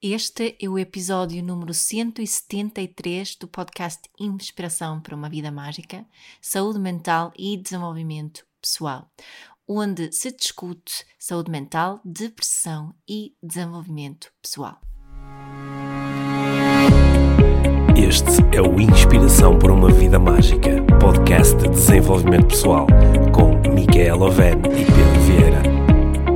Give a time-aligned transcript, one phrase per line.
[0.00, 6.06] Este é o episódio número 173 do podcast Inspiração para uma Vida Mágica,
[6.40, 9.10] Saúde Mental e Desenvolvimento Pessoal,
[9.66, 14.80] onde se discute saúde mental, depressão e desenvolvimento pessoal.
[17.96, 22.86] Este é o Inspiração para uma Vida Mágica, podcast de desenvolvimento pessoal,
[23.34, 25.62] com Micaela Oven e Pedro Vieira.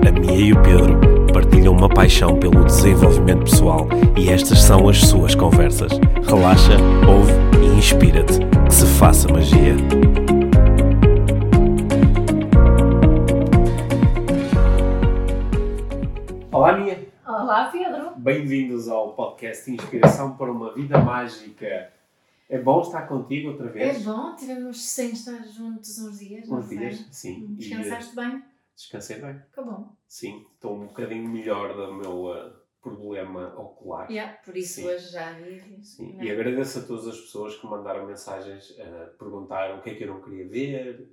[0.05, 1.12] A Mia e o Pedro
[1.43, 5.93] partilham uma paixão pelo desenvolvimento pessoal e estas são as suas conversas.
[6.27, 6.77] Relaxa,
[7.09, 7.33] ouve
[7.65, 8.39] e inspira-te.
[8.67, 9.75] Que se faça magia.
[16.53, 17.09] Olá, Mia.
[17.27, 18.13] Olá, Pedro.
[18.17, 21.91] Bem-vindos ao podcast Inspiração para uma Vida Mágica.
[22.49, 24.05] É bom estar contigo outra É vez.
[24.05, 27.47] bom, tivemos sem estar juntos uns dias, Uns dias, sim.
[27.51, 28.43] E, Descansaste bem?
[28.73, 29.41] Eh, descansei bem.
[29.55, 29.95] Que bom.
[30.09, 34.11] Sim, estou um bocadinho melhor do meu eh, problema ocular.
[34.11, 34.87] Yeah, por isso Sim.
[34.89, 35.83] hoje já vi.
[35.83, 36.25] Sim, né?
[36.25, 40.05] e agradeço a todas as pessoas que mandaram mensagens a perguntar o que é que
[40.05, 41.09] eu não queria ver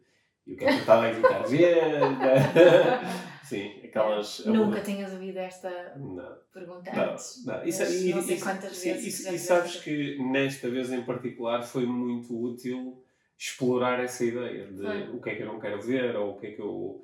[0.47, 1.73] e o que é que eu estava a evitar ver.
[3.43, 4.45] Sim, aquelas.
[4.45, 6.37] Nunca tinhas ouvido esta Não.
[6.53, 7.43] pergunta Não, antes.
[7.45, 7.63] não.
[7.65, 11.03] Isso, e, não sei e- quantas sim, vezes e- e sabes que nesta vez em
[11.03, 13.03] particular foi muito útil
[13.37, 15.09] explorar essa ideia de Foi.
[15.15, 17.03] o que é que eu não quero ver ou o que é que eu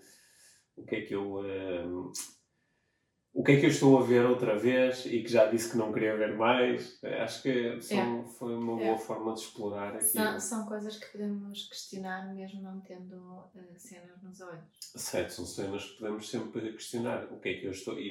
[0.75, 2.11] o que é que eu ehm,
[3.37, 5.77] o que é que eu estou a ver outra vez e que já disse que
[5.77, 8.97] não queria ver mais acho que são, foi uma boa É.
[8.97, 14.23] forma de explorar aqui São, são coisas que podemos questionar mesmo não tendo eh, cenas
[14.23, 14.63] nos olhos.
[14.79, 17.25] Certo, são cenas que podemos sempre questionar.
[17.29, 17.99] O que é que eu estou.
[17.99, 18.09] E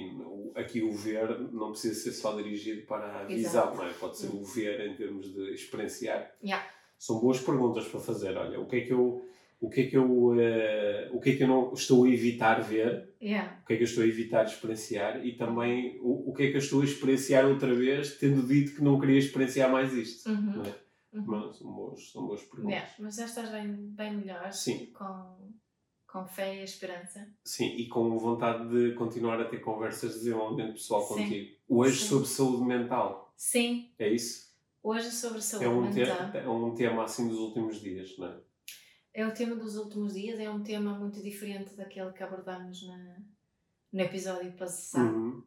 [0.56, 3.76] aqui o ver não precisa ser só dirigido para a visão, Exato.
[3.78, 3.92] não é?
[3.94, 6.34] Pode ser o ver em termos de experienciar.
[6.42, 6.66] Yeah.
[6.98, 8.36] São boas perguntas para fazer.
[8.36, 9.26] Olha, o que é que eu.
[9.64, 12.60] O que é que eu, eh, o que é que eu não estou a evitar
[12.62, 13.14] ver?
[13.22, 13.58] Yeah.
[13.62, 15.24] O que é que eu estou a evitar experienciar?
[15.24, 18.74] E também o, o que é que eu estou a experienciar outra vez, tendo dito
[18.76, 20.28] que não queria experienciar mais isto?
[20.28, 20.62] Uhum.
[20.66, 21.16] É?
[21.16, 21.24] Uhum.
[21.26, 22.72] Mas são boas, são boas perguntas.
[22.72, 24.52] Yeah, Mas já estás bem, bem melhor.
[24.52, 24.92] Sim.
[24.92, 25.54] Com,
[26.06, 27.26] com fé e esperança.
[27.42, 31.14] Sim, e com vontade de continuar a ter conversas de desenvolvimento pessoal Sim.
[31.14, 31.56] contigo.
[31.66, 32.08] Hoje Sim.
[32.08, 34.52] sobre saúde mental, Sim, é isso?
[34.82, 36.30] hoje sobre saúde É um, mental.
[36.34, 38.36] é um tema assim dos últimos dias, não é?
[39.14, 43.16] É o tema dos últimos dias, é um tema muito diferente daquele que abordamos na,
[43.92, 45.44] no episódio passado, Uhum.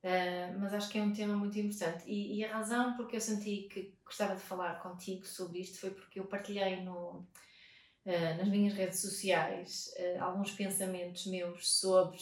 [0.00, 2.04] Uh, mas acho que é um tema muito importante.
[2.06, 5.90] E, e a razão porque eu senti que gostava de falar contigo sobre isto foi
[5.90, 7.26] porque eu partilhei no,
[8.06, 12.16] uh, nas minhas redes sociais uh, alguns pensamentos meus sobre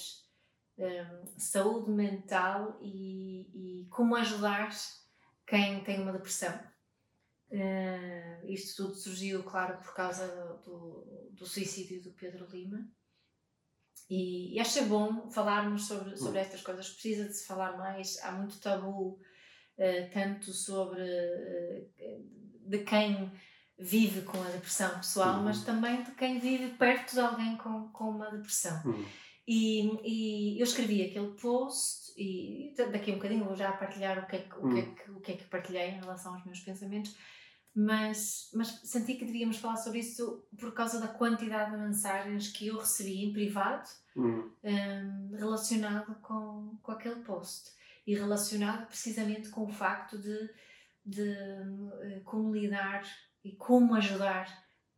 [0.78, 4.70] um, saúde mental e, e como ajudar
[5.46, 6.58] quem tem uma depressão.
[7.50, 10.26] Uh, isto tudo surgiu, claro, por causa
[10.64, 12.88] do, do, suicídio do Pedro Lima.
[14.10, 16.88] E, e acho bom falarmos sobre, sobre estas coisas.
[16.90, 18.18] Precisa de se falar mais.
[18.22, 19.20] Há muito tabu,
[19.78, 23.30] uh, tanto sobre uh, de quem
[23.78, 25.44] vive com a depressão pessoal, Uhum.
[25.44, 28.82] mas também de quem vive perto de alguém com, com uma depressão.
[28.84, 29.04] Uhum.
[29.46, 34.26] E, e eu escrevi aquele post e daqui a um bocadinho vou já partilhar o
[34.26, 36.44] que é que, o que, é que, o que, é que partilhei em relação aos
[36.44, 37.16] meus pensamentos,
[37.74, 42.68] mas, mas senti que devíamos falar sobre isso por causa da quantidade de mensagens que
[42.68, 44.50] eu recebi em privado Uhum.
[44.64, 47.70] um, relacionado com, com aquele post
[48.06, 50.50] e relacionado precisamente com o facto de,
[51.04, 53.02] de uh, como lidar
[53.44, 54.48] e como ajudar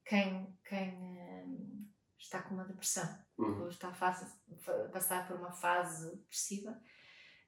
[0.04, 1.84] quem, quem um,
[2.16, 3.08] está com uma depressão
[3.38, 3.62] Uhum.
[3.62, 4.26] ou está a, fase,
[4.66, 6.76] a passar por uma fase depressiva.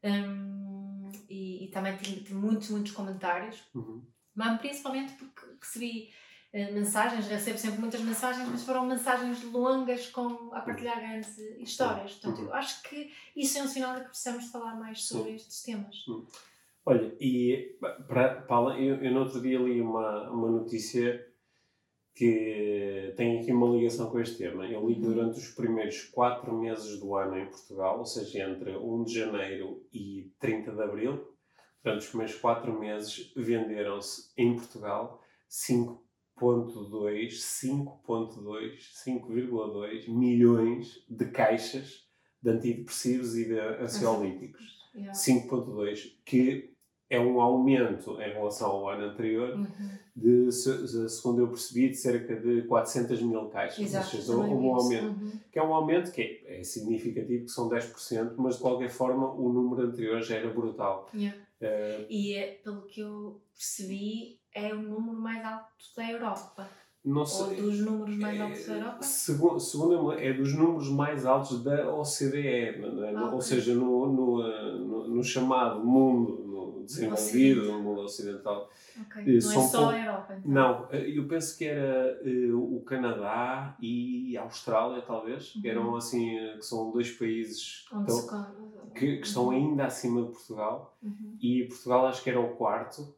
[0.03, 4.03] Um, e, e também tive, tive muitos, muitos comentários, Uhum.
[4.34, 6.11] mas principalmente porque recebi
[6.53, 12.12] eh, mensagens, recebo sempre muitas mensagens, mas foram mensagens longas com, a partilhar grandes histórias.
[12.15, 12.47] Portanto, Uhum.
[12.49, 15.97] eu acho que isso é um sinal de que precisamos falar mais sobre estes temas.
[16.84, 17.77] Olha, e
[18.09, 21.30] para, para, eu, eu no outro dia li uma, uma notícia
[22.21, 24.67] que tem aqui uma ligação com este tema.
[24.67, 25.15] Eu li que Uhum.
[25.15, 29.83] durante os primeiros quatro meses do ano em Portugal, ou seja, entre 1 de janeiro
[29.91, 31.27] e 30 de abril,
[31.83, 35.19] durante os primeiros quatro meses venderam-se em Portugal
[35.49, 42.07] 5.2, 5.2, 5,2 milhões de caixas
[42.43, 44.78] de antidepressivos e de ansiolíticos.
[44.95, 45.13] Yeah.
[45.15, 46.70] 5.2, que
[47.10, 49.66] é um aumento em relação ao ano anterior Uhum.
[50.15, 53.80] de, se- se- segundo eu percebi, de cerca de 400 mil caixas.
[53.80, 54.84] Exato, seja, um isso.
[54.84, 55.21] aumento.
[55.21, 55.33] Uhum.
[55.51, 59.28] Que é um aumento que é, é significativo, que são 10%, mas de qualquer forma
[59.33, 61.09] o número anterior já era brutal.
[61.12, 61.36] Yeah.
[61.60, 65.66] Eh, E é, pelo que eu percebi, é o número mais alto
[65.97, 66.68] da Europa.
[67.04, 67.56] Não sei.
[67.56, 69.03] Ou dos números mais altos da Europa?
[69.03, 73.13] Segundo, segundo é dos números mais altos da OCDE, é?
[73.16, 73.41] Ah, ou ok.
[73.41, 76.50] seja, no, no, eh, no, no chamado mundo
[76.84, 78.71] desenvolvido, no mundo ocidental.
[79.00, 79.22] Ok.
[79.22, 80.50] Eh, Não é são só pouco- a Europa, então.
[80.53, 85.62] Não, eh, eu penso que era eh, o Canadá e a Austrália, talvez, Uhum.
[85.65, 88.27] eram assim, que são dois países tão- se
[88.94, 89.50] que, que estão Uhum.
[89.50, 91.36] ainda acima de Portugal Uhum.
[91.41, 93.15] e Portugal acho que era o quarto.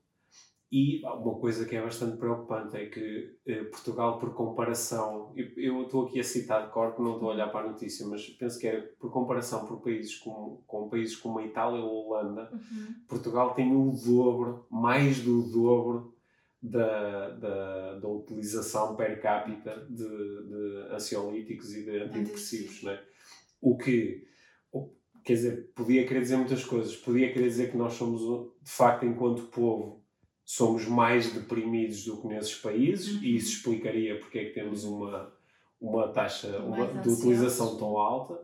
[0.74, 5.82] E uma coisa que é bastante preocupante é que eh, Portugal, por comparação, eu- eu
[5.82, 8.26] estou aqui a citar de cor, que não estou a olhar para a notícia, mas
[8.30, 12.20] penso que era por comparação por países como, com países como a Itália ou a
[12.20, 12.94] Holanda, Uhum.
[13.06, 16.14] Portugal tem o dobro, mais do dobro
[16.62, 20.08] da, da, da utilização per capita de,
[20.48, 23.02] de ansiolíticos e de antidepressivos, não é?
[23.60, 24.26] O que,
[25.24, 26.96] quer dizer, podia querer dizer muitas coisas.
[26.96, 28.20] Podia querer dizer que nós somos,
[28.62, 30.01] de facto, enquanto povo,
[30.54, 33.22] somos mais deprimidos do que nesses países Uhum.
[33.22, 35.32] e isso explicaria porque é que temos uma,
[35.81, 38.38] uma taxa uma, de utilização tão alta.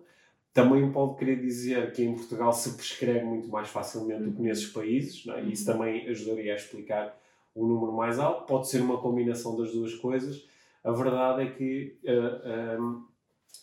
[0.54, 4.44] Também pode querer dizer que em Portugal se prescreve muito mais facilmente do que Uhum.
[4.44, 5.42] nesses países, não é?
[5.42, 5.76] isso Uhum.
[5.76, 7.14] também ajudaria a explicar
[7.54, 8.46] o número mais alto.
[8.46, 10.48] Pode ser uma combinação das duas coisas.
[10.82, 13.02] A verdade é que ehm,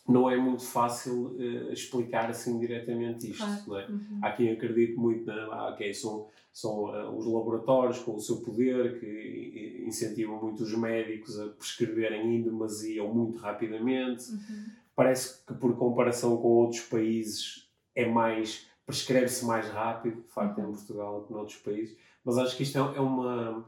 [0.07, 3.43] não é muito fácil eh, explicar assim diretamente isto.
[3.43, 3.63] Claro.
[3.67, 3.87] Não é?
[3.87, 4.19] Uhum.
[4.21, 8.37] Há quem acredite muito na ah, ok, são, são ah, os laboratórios com o seu
[8.41, 14.31] poder que incentivam muito os médicos a prescreverem em demasia ou muito rapidamente.
[14.31, 14.65] Uhum.
[14.95, 20.65] Parece que por comparação com outros países é mais prescreve-se mais rápido, de facto, em
[20.65, 20.71] Uhum.
[20.73, 21.97] Portugal do que noutros países.
[22.23, 23.67] Mas acho que isto é, é uma,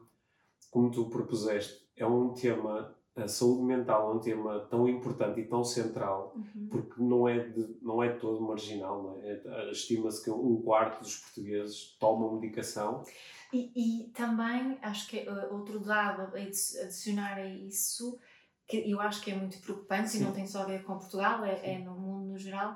[0.69, 5.45] como tu propuseste, é um tema, a saúde mental é um tema tão importante e
[5.45, 6.67] tão central Uhum.
[6.69, 9.17] porque não é, de, não é todo marginal.
[9.23, 9.41] É?
[9.45, 13.03] É- Estima-se que um quarto dos portugueses tomam medicação.
[13.51, 18.19] E, e também acho que uh, outro dado a adi- adicionar a isso,
[18.67, 20.23] que eu acho que é muito preocupante e Sim.
[20.25, 22.75] não tem só a ver com Portugal, é, é no mundo no geral,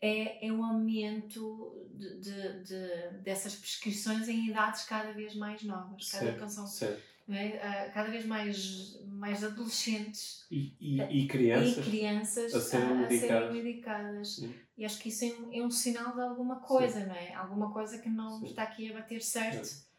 [0.00, 6.10] é, é o aumento de, de- de- dessas prescrições em idades cada vez mais novas,
[6.10, 7.02] cada, Certo, canção, certo.
[7.34, 7.58] É?
[7.62, 11.86] Ah, cada vez mais, mais adolescentes E, e, e crianças.
[11.86, 13.28] e crianças a serem a, a medicadas.
[13.48, 14.36] serem medicadas.
[14.36, 14.54] Sim.
[14.78, 17.34] E acho que isso é um, é um sinal de alguma coisa, não é?
[17.34, 18.46] Alguma coisa que não Sim.
[18.46, 19.89] está aqui a bater certo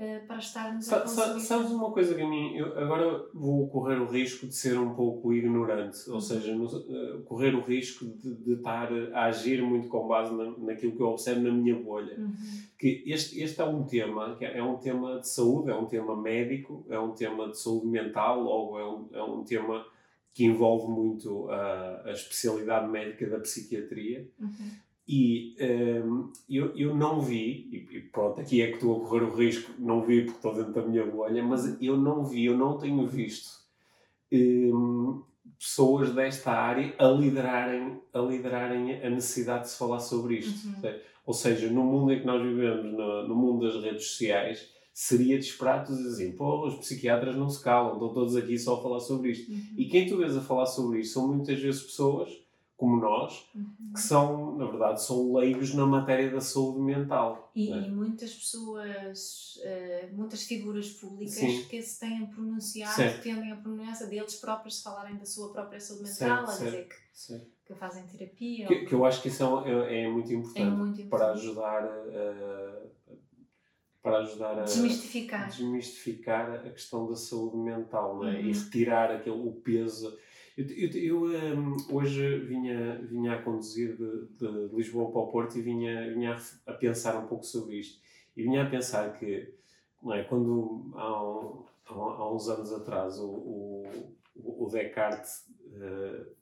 [0.00, 1.06] eh, para estarmos Sa- a
[1.40, 4.94] sabes uma coisa que a mim, eu agora vou correr o risco de ser um
[4.94, 6.20] pouco ignorante, ou Uhum.
[6.20, 10.56] seja, no- eh, correr o risco de, de estar a agir muito com base na,
[10.58, 12.16] naquilo que eu observo na minha bolha.
[12.18, 12.32] Uhum.
[12.78, 16.14] que este, este é um tema que é um tema de saúde, é um tema
[16.16, 19.84] médico, é um tema de saúde mental, logo é um, é um tema
[20.32, 24.28] que envolve muito a, a especialidade médica da psiquiatria.
[24.38, 24.70] Uhum.
[25.10, 25.56] E
[26.04, 29.72] hum, eu, eu não vi, e, pronto, aqui é que estou a correr o risco,
[29.78, 33.06] não vi porque estou dentro da minha bolha, mas eu não vi, eu não tenho
[33.06, 33.48] visto
[34.30, 35.22] hum,
[35.58, 40.68] pessoas desta área a liderarem, a liderarem a necessidade de se falar sobre isto.
[40.68, 40.94] Uhum.
[41.24, 45.38] Ou seja, no mundo em que nós vivemos, no, no mundo das redes sociais, seria
[45.38, 48.74] de esperar tu dizer assim, porra, os psiquiatras não se calam, estão todos aqui só
[48.74, 49.50] a falar sobre isto.
[49.50, 49.74] Uhum.
[49.76, 52.30] E quem tu vês a falar sobre isto são muitas vezes pessoas,
[52.78, 53.92] como nós, Uhum.
[53.92, 57.50] que são, na verdade, são leigos na matéria da saúde mental.
[57.52, 57.88] E, né?
[57.88, 61.64] e muitas pessoas, eh, muitas figuras públicas Sim.
[61.68, 63.20] que se têm pronunciado, Certo.
[63.24, 66.16] tendem a pronunciar deles próprios falarem da sua própria saúde mental,
[66.46, 66.64] Certo, a certo.
[66.70, 67.46] dizer que, Sim.
[67.66, 68.66] que fazem terapia.
[68.68, 71.04] Que, ou- que eu acho que isso é, é- é muito importante, É muito para
[71.34, 71.38] importante.
[71.40, 72.82] ajudar a,
[74.00, 75.48] para ajudar a Desmistificar.
[75.48, 78.40] desmistificar a questão da saúde mental é?
[78.40, 78.52] e Uhum.
[78.52, 80.16] retirar aquele, o peso.
[80.58, 80.90] Eu, eu,
[81.30, 86.12] eu, hum, hoje vinha, vinha a conduzir de, de Lisboa para o Porto e vinha,
[86.12, 86.36] vinha
[86.66, 88.00] a, pensar um pouco sobre isto.
[88.36, 89.54] E vinha a pensar que,
[90.02, 95.44] não é, quando há, um- há, uns anos atrás o, o, o Descartes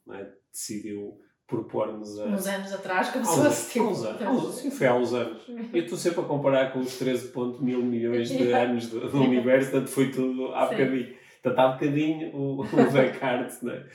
[0.06, 2.25] não é, decidiu propor-nos a.
[2.25, 4.96] Uns anos atrás começou a uns, se há uns anos, há uns- sim, foi há
[4.96, 5.42] uns anos.
[5.75, 9.20] Eu estou sempre a comparar com os 13 ponto mil milhões de anos do, do
[9.20, 10.75] universo, portanto foi tudo há Sim.
[10.75, 11.25] bocadinho.
[11.47, 13.87] Portanto, há bocadinho o, o Descartes né?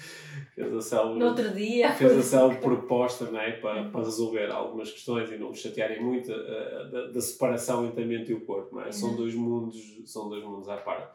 [0.55, 1.91] fez a célebre, No outro dia.
[1.93, 3.51] fez a célebre proposta não é?
[3.51, 8.07] para, para resolver algumas questões e não chatearem muito eh, da, da separação entre a
[8.07, 8.75] mente e o corpo.
[8.75, 8.91] Não é?
[8.91, 9.15] São, Uhum.
[9.17, 11.11] dois mundos, são dois mundos à parte.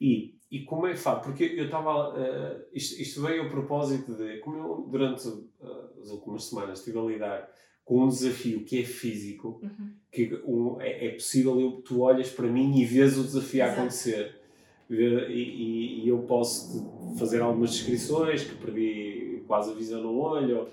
[0.00, 2.14] E, e como é fácil, porque eu estava.
[2.18, 4.38] eh, isto, isto veio a propósito de.
[4.38, 7.48] Como eu, durante eh, as últimas semanas, estive a lidar
[7.84, 9.90] com um desafio que é físico, Uhum.
[10.10, 13.66] que um, é, é possível, eu, tu olhas para mim e vês o desafio a
[13.66, 13.80] Exato.
[13.80, 14.45] acontecer.
[14.88, 20.68] E, e- eu posso fazer algumas descrições que perdi quase a visão no olho.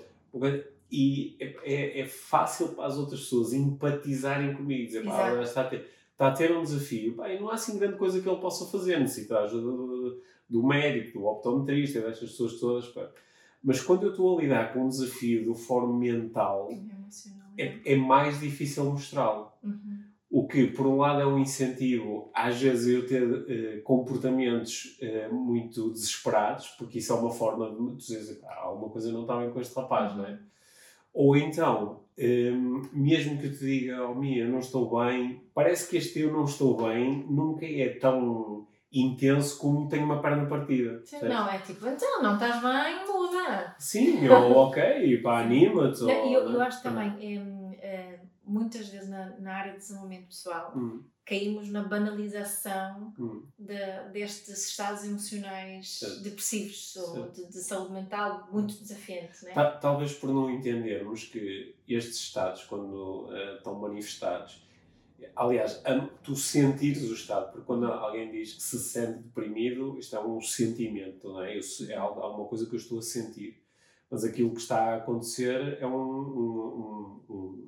[0.90, 5.64] E é, é, é fácil para as outras pessoas empatizarem comigo, dizer, pá, está a,
[5.64, 8.40] ter, está a ter um desafio, pá, e não há assim grande coisa que ele
[8.40, 9.72] possa fazer, necessita da ajuda
[10.10, 12.86] de, do médico, do optometrista, destas pessoas todas.
[12.88, 13.10] Pá.
[13.62, 16.68] Mas quando eu estou a lidar com um desafio do fórum mental,
[17.58, 19.50] é, é mais difícil mostrá-lo.
[19.64, 19.93] Uhum.
[20.36, 25.28] O que, por um lado, é um incentivo, às vezes, eu ter eh, comportamentos eh,
[25.30, 29.50] muito desesperados, porque isso é uma forma de dizer ah, alguma coisa não está bem
[29.50, 30.36] com este rapaz, não é?
[31.12, 32.50] Ou então, eh,
[32.92, 36.46] mesmo que eu te diga, oh Mia, não estou bem, parece que este eu não
[36.46, 41.00] estou bem nunca é tão intenso como tenho uma perna partida.
[41.04, 43.74] Sim, não, é tipo, então, não estás bem, muda.
[43.78, 46.02] Sim, ou ok, pá, anima-te.
[46.02, 47.12] Ou- eu, eu acho também,
[48.46, 54.68] muitas vezes na, na área de desenvolvimento pessoal, Hum, caímos na banalização hum, de- destes
[54.68, 56.22] estados emocionais Certo.
[56.22, 59.52] depressivos ou de, de saúde mental muito desafiante, né?
[59.54, 64.62] Ta- Talvez por não entendermos que estes estados, quando eh, estão manifestados,
[65.34, 65.82] aliás,
[66.22, 70.40] tu sentires o estado, porque quando alguém diz que se sente deprimido, isto é um
[70.40, 71.56] sentimento, não é?
[71.56, 73.62] Eu é alguma coisa que eu estou a sentir.
[74.10, 75.94] Mas aquilo que está a acontecer é um.
[75.94, 77.63] um, um- um-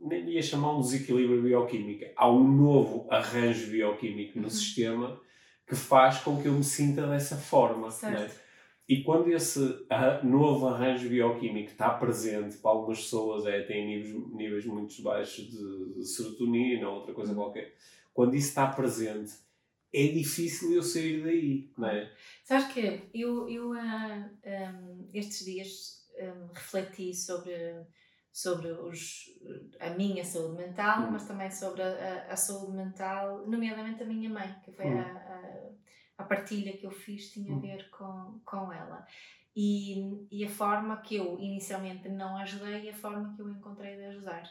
[0.00, 2.04] nem ia chamar um desequilíbrio bioquímico.
[2.16, 4.50] Há um novo arranjo bioquímico no Uhum.
[4.50, 5.20] sistema
[5.66, 7.88] que faz com que eu me sinta dessa forma.
[7.88, 7.90] é?
[7.90, 8.40] Certo.
[8.88, 14.14] E quando esse arra- novo arranjo bioquímico está presente, para algumas pessoas é, tem níveis,
[14.34, 17.72] níveis muito baixos de, serotonina ou outra coisa qualquer,
[18.12, 19.32] quando isso está presente,
[19.94, 22.12] é difícil eu sair daí, não é?
[22.44, 27.52] Sabes que eu, eu ah, um, estes dias um, refleti sobre,
[28.32, 29.24] sobre os,
[29.80, 31.10] a minha saúde mental, Hum.
[31.12, 31.88] mas também sobre a,
[32.28, 34.98] a- a saúde mental, nomeadamente a minha mãe, que foi Hum.
[34.98, 35.72] a,
[36.18, 37.60] a, partilha que eu fiz tinha a Hum.
[37.60, 39.04] ver com, com ela.
[39.54, 43.96] E, e a forma que eu inicialmente não ajudei e a forma que eu encontrei
[43.96, 44.44] de ajudar.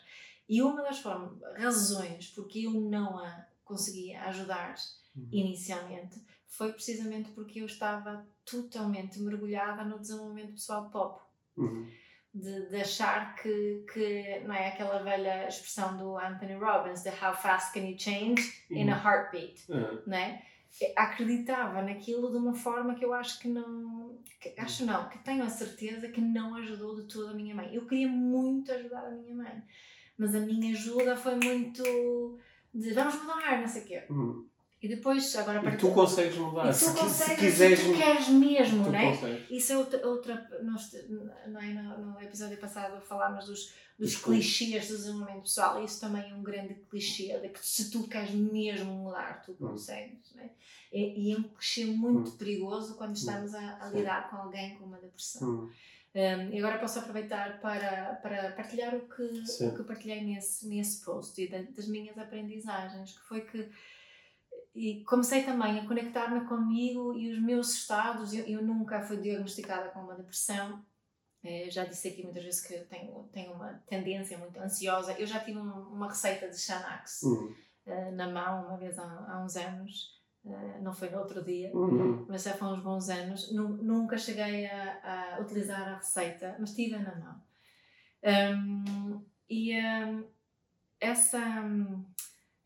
[0.47, 4.75] E uma das formas, razões porque eu não a conseguia ajudar
[5.31, 11.21] inicialmente foi precisamente porque eu estava totalmente mergulhada no desenvolvimento pessoal pop.
[11.55, 11.87] Uhum.
[12.31, 17.33] De, de achar que, que, não é aquela velha expressão do Anthony Robbins, de how
[17.33, 20.45] fast can you change in a heartbeat, Ah, não é?
[20.95, 25.43] Acreditava naquilo de uma forma que eu acho que não, que, acho não, que tenho
[25.43, 27.73] a certeza que não ajudou de todo a minha mãe.
[27.73, 29.63] Eu queria muito ajudar a minha mãe,
[30.15, 32.39] mas a minha ajuda foi muito
[32.71, 34.03] de vamos mudar, não sei o quê.
[34.07, 34.47] uhum.
[34.81, 37.79] E depois, agora a E tu consegues mudar, E tu se, qui- se consegues, quiseres.
[37.79, 39.11] se tu queres mesmo, tu não é?
[39.11, 39.51] consegues.
[39.51, 40.07] Isso é outra.
[40.07, 40.89] outra nós,
[41.47, 41.73] não é?
[41.73, 45.83] no, no episódio passado falámos dos, dos clichês do desenvolvimento pessoal.
[45.83, 49.67] Isso também é um grande clichê, de que se tu queres mesmo mudar, tu Hum.
[49.69, 50.33] consegues.
[50.33, 50.49] Não é?
[50.93, 52.37] E, é um clichê muito Hum.
[52.37, 55.47] perigoso quando estamos a, a lidar com alguém com uma depressão.
[55.47, 55.69] Uhum.
[56.15, 59.67] Um, e agora posso aproveitar para, para partilhar o que, Sim.
[59.67, 63.69] o que partilhei nesse, nesse post e da- das minhas aprendizagens, que foi que
[64.81, 68.33] e comecei também a conectar-me comigo e os meus estados.
[68.33, 70.83] Eu, eu nunca fui diagnosticada com uma depressão.
[71.43, 75.13] Eh, já disse aqui muitas vezes que tenho, tenho uma tendência muito ansiosa.
[75.19, 77.53] Eu já tive um- uma receita de Xanax Uhum.
[77.85, 80.17] eh, na mão uma vez há, há uns anos.
[80.45, 82.25] Eh, não foi no outro dia Uhum.
[82.29, 83.51] mas já foi uns bons anos.
[83.53, 87.35] Nu- Nunca cheguei a, a utilizar a receita, mas tive na mão.
[88.23, 90.23] Um, e um,
[90.99, 92.05] essa, um,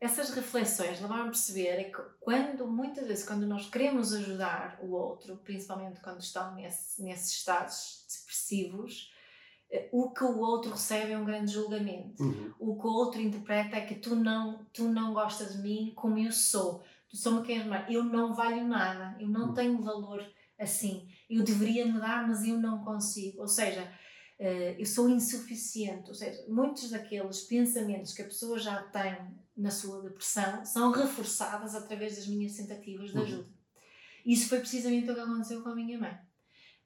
[0.04, 4.92] essas reflexões levaram a perceber é que quando, muitas vezes, quando nós queremos ajudar o
[4.92, 9.12] outro, principalmente quando estão nesse, nesses estados depressivos,
[9.70, 12.52] eh, o que o outro recebe é um grande julgamento Uhum.
[12.58, 16.18] o que o outro interpreta é que tu não, tu não gostas de mim como
[16.18, 16.82] eu sou.
[17.08, 17.88] Tu só me queres mais.
[17.88, 19.16] Eu não valho nada.
[19.20, 19.54] Eu não Hum.
[19.54, 20.24] tenho valor
[20.58, 21.08] assim.
[21.30, 23.40] Eu deveria mudar, mas eu não consigo.
[23.42, 23.90] Ou seja,
[24.78, 26.08] eu sou insuficiente.
[26.08, 29.16] Ou seja, muitos daqueles pensamentos que a pessoa já tem
[29.56, 33.22] na sua depressão são reforçadas através das minhas tentativas de Uhum.
[33.22, 33.48] ajuda.
[34.26, 36.18] Isso foi precisamente o que aconteceu com a minha mãe.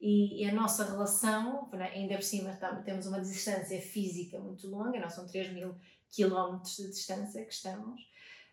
[0.00, 4.69] E, e a nossa relação, né, ainda por cima tam- temos uma distância física muito
[4.69, 5.75] longa, nós são 3 mil
[6.11, 8.00] quilómetros de distância que estamos,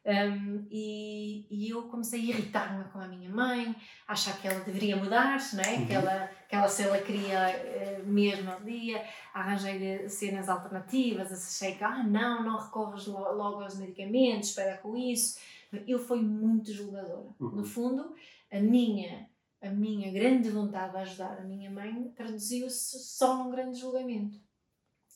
[0.06, 3.76] um, e, e eu comecei a irritar-me com a minha mãe,
[4.08, 5.78] a achar que ela deveria mudar, não é?
[5.78, 5.86] Uhum.
[5.88, 8.96] que, ela, que ela se ela queria eh, mesmo ali,
[9.34, 14.96] arranjei cenas alternativas, achei que, ah não, não recorres lo- logo aos medicamentos, espera com
[14.96, 15.40] isso.
[15.88, 17.26] Eu fui muito julgadora.
[17.40, 17.50] Uhum.
[17.50, 18.16] No fundo,
[18.52, 19.28] a minha
[19.62, 24.40] a minha grande vontade de ajudar a minha mãe traduziu-se só num grande julgamento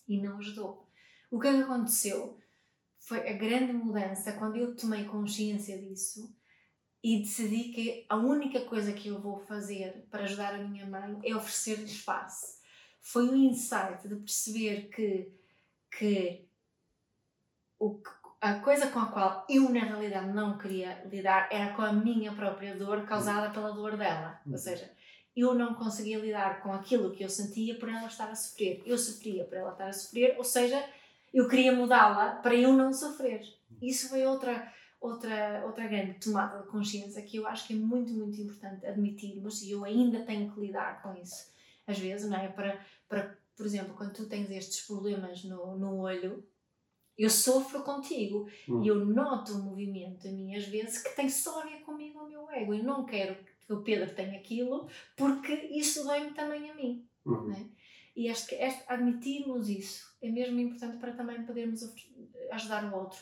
[0.07, 0.87] e não ajudou.
[1.29, 2.38] O que é que aconteceu
[3.09, 6.31] foi a grande mudança quando eu tomei consciência disso
[7.03, 11.19] e decidi que a única coisa que eu vou fazer para ajudar a minha mãe
[11.23, 12.59] é oferecer-lhe espaço.
[13.01, 15.33] Foi um insight de perceber que,
[15.97, 16.47] que
[17.79, 18.11] o, que
[18.41, 22.31] a coisa com a qual eu na realidade não queria lidar era com a minha
[22.33, 24.39] própria dor causada pela dor dela.
[24.45, 24.93] Ou seja,
[25.35, 28.83] eu não conseguia lidar com aquilo que eu sentia por ela estar a sofrer.
[28.85, 30.87] Eu sofria por ela estar a sofrer, ou seja,
[31.33, 33.41] eu queria mudá-la para eu não sofrer.
[33.81, 34.71] Isso foi outra
[35.01, 39.61] outra outra grande tomada de consciência que eu acho que é muito muito importante admitirmos
[39.61, 41.51] e eu ainda tenho que lidar com isso
[41.87, 42.47] às vezes, não é?
[42.49, 46.45] Para para por exemplo, quando tu tens estes problemas no, no olho,
[47.17, 48.81] eu sofro contigo Hum.
[48.83, 52.19] e eu noto um movimento a mim às vezes que tem só a ver comigo
[52.19, 52.73] o meu ego.
[52.73, 57.05] Eu não quero que o Pedro tenha aquilo porque isso dói-me também a mim.
[57.25, 57.47] Uhum.
[57.47, 57.69] né?
[58.19, 61.81] E que este, admitirmos isso é mesmo importante para também podermos
[62.51, 63.19] ajudar o outro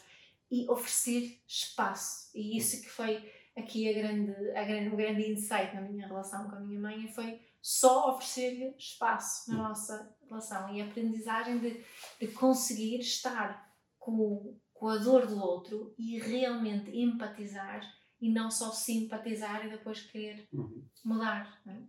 [0.50, 2.32] e oferecer espaço.
[2.34, 6.50] E isso que foi aqui a grande, a grande, o grande insight na minha relação
[6.50, 11.84] com a minha mãe foi só oferecer-lhe espaço na nossa relação e a aprendizagem de,
[12.20, 17.82] de conseguir estar com, com a dor do outro e realmente empatizar
[18.20, 20.84] e não só simpatizar e depois querer Uhum.
[21.06, 21.62] mudar.
[21.66, 21.82] não é?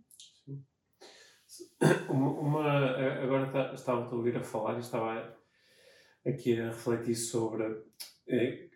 [2.09, 5.35] Uma, uma- agora tá- estava a ouvir a falar e estava
[6.25, 7.63] aqui a refletir sobre.
[8.27, 8.69] eh,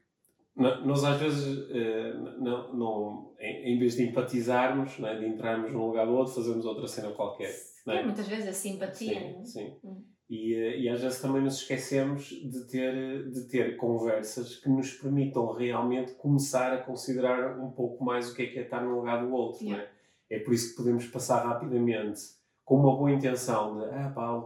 [0.56, 5.72] nós às vezes, eh, não, não, em, em vez de empatizarmos, não é, de entrarmos
[5.72, 7.52] num lugar do outro, fazemos outra cena qualquer.
[7.88, 8.04] É, é?
[8.04, 9.20] muitas vezes a simpatia.
[9.20, 9.46] Sim, é?
[9.46, 9.78] sim.
[9.84, 10.04] Hum.
[10.30, 14.92] E, eh, e às vezes também nos esquecemos de ter, de ter conversas que nos
[14.94, 18.96] permitam realmente começar a considerar um pouco mais o que é que é estar no
[18.96, 19.74] lugar do outro.
[19.74, 19.90] é?
[20.30, 22.22] É por isso que podemos passar rapidamente
[22.64, 24.44] com uma boa intenção de ah, pá,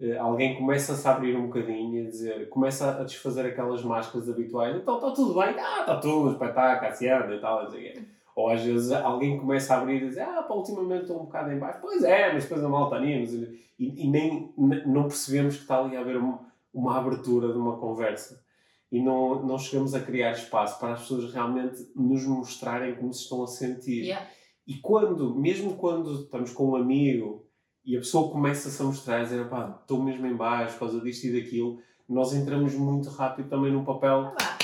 [0.00, 4.28] eh, alguém começa-se a abrir um bocadinho e a dizer, começa a desfazer aquelas máscaras
[4.28, 8.02] habituais, então está tudo bem, ah, está tudo, espetáculo, se anda e tal, quê.
[8.34, 11.52] Ou às vezes alguém começa a abrir e dizer, ah, pá, ultimamente estou um bocado
[11.52, 11.78] em baixo.
[11.80, 13.24] Pois é, mas depois a malta anima
[13.78, 14.52] e, e nem
[14.86, 16.40] não percebemos que está ali a haver uma,
[16.72, 18.42] uma abertura de uma conversa.
[18.90, 23.22] E não, não chegamos a criar espaço para as pessoas realmente nos mostrarem como se
[23.22, 24.02] estão a sentir.
[24.04, 24.28] Yeah.
[24.66, 27.43] E quando, mesmo quando estamos com um amigo
[27.84, 31.00] e a pessoa começa-se a mostrar, a dizer, pá, estou mesmo em baixo por causa
[31.00, 34.56] disto e daquilo, nós entramos muito rápido também num papel Ah,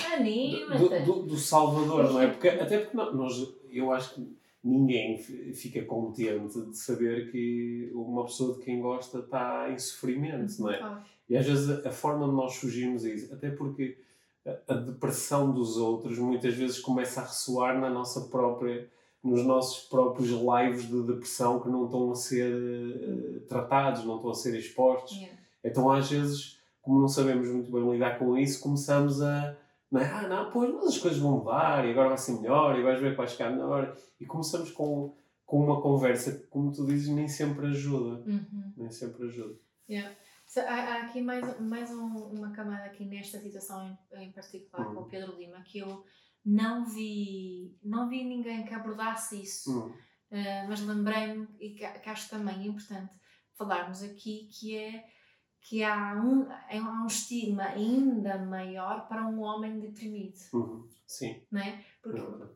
[0.78, 2.26] do, do, do Salvador, não é?
[2.28, 3.34] Porque, até porque nó- nós,
[3.70, 9.18] eu acho que ninguém fi- fica contente de saber que uma pessoa de quem gosta
[9.20, 10.80] está em sofrimento, não é?
[10.82, 13.96] Ah, E às vezes a, forma de nós fugirmos a isso, até porque
[14.68, 18.88] a depressão dos outros muitas vezes começa a ressoar na nossa própria,
[19.22, 24.30] nos nossos próprios lives de depressão que não estão a ser eh, tratados, não estão
[24.30, 25.12] a ser expostos.
[25.16, 25.36] yeah.
[25.62, 29.56] Então, às vezes, como não sabemos muito bem lidar com isso, começamos a.
[29.90, 30.04] Não é?
[30.10, 33.00] Ah, não, pois, mas as coisas vão mudar e agora vai ser melhor e vais
[33.00, 33.94] ver que vai ficar melhor.
[34.20, 38.22] E começamos com, com uma conversa que, como tu dizes, nem sempre ajuda.
[38.26, 38.72] Uhum.
[38.76, 39.54] Nem sempre ajuda.
[39.88, 40.14] Yeah.
[40.46, 44.86] So, há, há aqui mais, mais um- uma camada aqui nesta situação em, em particular
[44.88, 44.94] Uhum.
[44.94, 46.04] com o Pedro Lima que eu
[46.44, 49.94] não vi não vi ninguém que abordasse isso Hum,
[50.32, 53.10] Uh, mas lembrei-me e que, que acho também importante
[53.58, 55.04] falarmos aqui que é
[55.60, 61.42] que há um, há um estigma ainda maior para um homem deprimido, uhum, Sim.
[61.50, 61.84] não é?
[62.00, 62.48] Porque Uhum.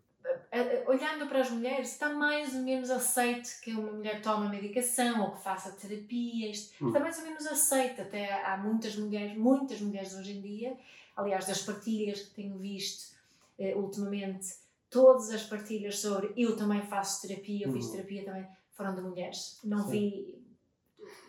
[0.52, 5.22] eh, olhando para as mulheres, está mais ou menos aceito que uma mulher tome medicação
[5.22, 6.52] ou que faça terapia.
[6.52, 6.86] Isto Hum.
[6.88, 8.02] está mais ou menos aceito.
[8.02, 10.78] Até há muitas mulheres, muitas mulheres hoje em dia,
[11.16, 13.13] aliás, das partilhas que tenho visto
[13.58, 14.46] eh, ultimamente,
[14.90, 17.92] todas as partilhas sobre eu também faço terapia, eu fiz Hum.
[17.92, 19.60] terapia também, foram de mulheres.
[19.64, 19.90] Não Sim.
[19.90, 20.44] vi,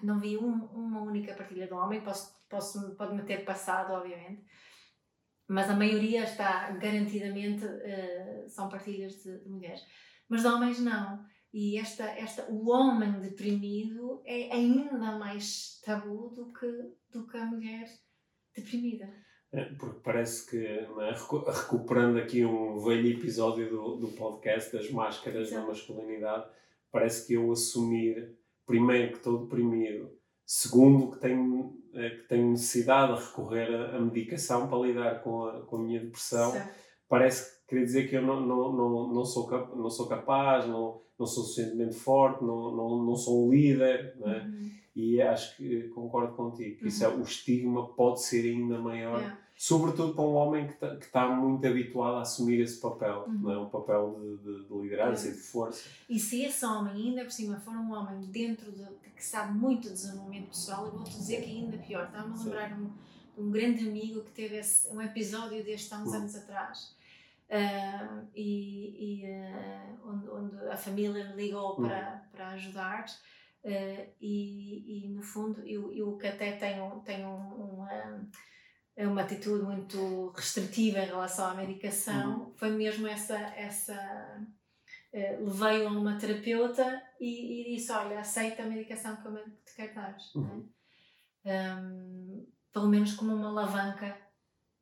[0.04, 4.44] não vi um- uma única partilha de um homem, posso, posso, pode-me ter passado, obviamente
[5.48, 9.86] mas a maioria está garantidamente eh, são partilhas de, de mulheres
[10.28, 16.52] mas de homens não e esta esta o homem deprimido é ainda mais tabu do
[16.52, 16.68] que
[17.12, 17.86] do que a mulher
[18.56, 19.08] deprimida
[19.80, 21.12] Porque parece que, é?
[21.14, 25.68] Recu- recuperando aqui um velho episódio do, do podcast das máscaras da Exato.
[25.68, 26.46] masculinidade,
[26.92, 30.12] parece que eu assumir, primeiro, que estou deprimido,
[30.46, 35.62] segundo, que tenho, eh, que tenho necessidade de recorrer à medicação para lidar com a,
[35.66, 36.70] com a minha depressão, Certo.
[37.08, 40.68] parece que quer dizer que eu não, não, não, não, sou, cap- não sou capaz,
[40.68, 44.40] não, não sou suficientemente forte, não, não, não sou um líder, não é?
[44.44, 44.70] Uhum.
[44.96, 46.78] E acho que concordo contigo.
[46.80, 49.38] que Isso é, o estigma pode ser ainda maior, Yeah.
[49.56, 53.34] sobretudo para um homem que está tá muito habituado a assumir esse papel, Uhum.
[53.40, 53.58] não é?
[53.60, 55.84] um papel de, de, de liderança e de força.
[56.10, 59.84] E se esse homem, ainda por cima, for um homem dentro de, que sabe muito
[59.90, 62.06] de desenvolvimento pessoal, eu vou-te dizer que é ainda pior.
[62.06, 62.90] Estava-me a lembrar um,
[63.38, 66.16] um grande amigo que teve esse- um episódio deste há uns Hum.
[66.16, 66.96] anos atrás.
[67.50, 71.84] Ah, e e, ah, onde, onde a família me ligou Hum.
[71.88, 73.06] para, para ajudar.
[73.66, 78.22] Ah, e, e no fundo, eu, eu que até tenho, tenho um, um, ah,
[78.98, 82.54] uma atitude muito restritiva em relação à medicação, uhum.
[82.56, 83.38] foi mesmo essa.
[83.38, 84.48] essa
[85.14, 89.76] uh, Levei-o a uma terapeuta e, e, disse: Olha, aceita a medicação que eu te
[89.76, 90.16] quero dar.
[90.16, 90.38] É?
[90.38, 90.70] Uhum.
[91.46, 94.16] Um, pelo menos como uma alavanca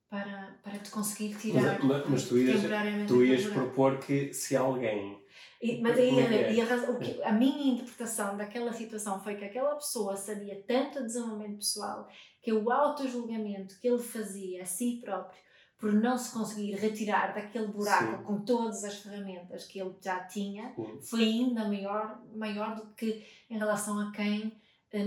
[0.09, 1.81] para, para te conseguir tirar.
[1.83, 2.61] Mas, mas tu ias,
[3.07, 5.22] tu ias propor que se alguém.
[5.63, 6.61] E, mas aí, é?
[6.61, 10.99] a, a, o que, a minha interpretação daquela situação foi que aquela pessoa sabia tanto
[10.99, 12.05] de desenvolvimento pessoal
[12.41, 15.41] que o auto-julgamento que ele fazia a si próprio
[15.77, 18.23] por não se conseguir retirar daquele buraco Sim.
[18.23, 21.01] com todas as ferramentas que ele já tinha Sim.
[21.01, 24.51] foi ainda maior, maior do que em relação a quem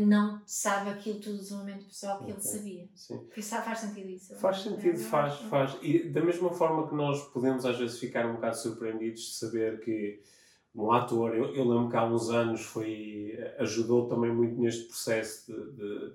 [0.01, 2.35] não sabe aquilo tudo do desenvolvimento pessoal que okay.
[2.35, 2.89] ele sabia.
[2.95, 3.29] Sim.
[3.63, 4.35] Faz sentido isso?
[4.37, 5.79] Faz sentido, faz, faz.
[5.83, 9.81] E da mesma forma que nós podemos às vezes ficar um bocado surpreendidos de saber
[9.81, 10.23] que
[10.77, 15.51] um ator, eu, eu lembro que há uns anos foi, ajudou também muito neste processo
[15.51, 16.13] de, de,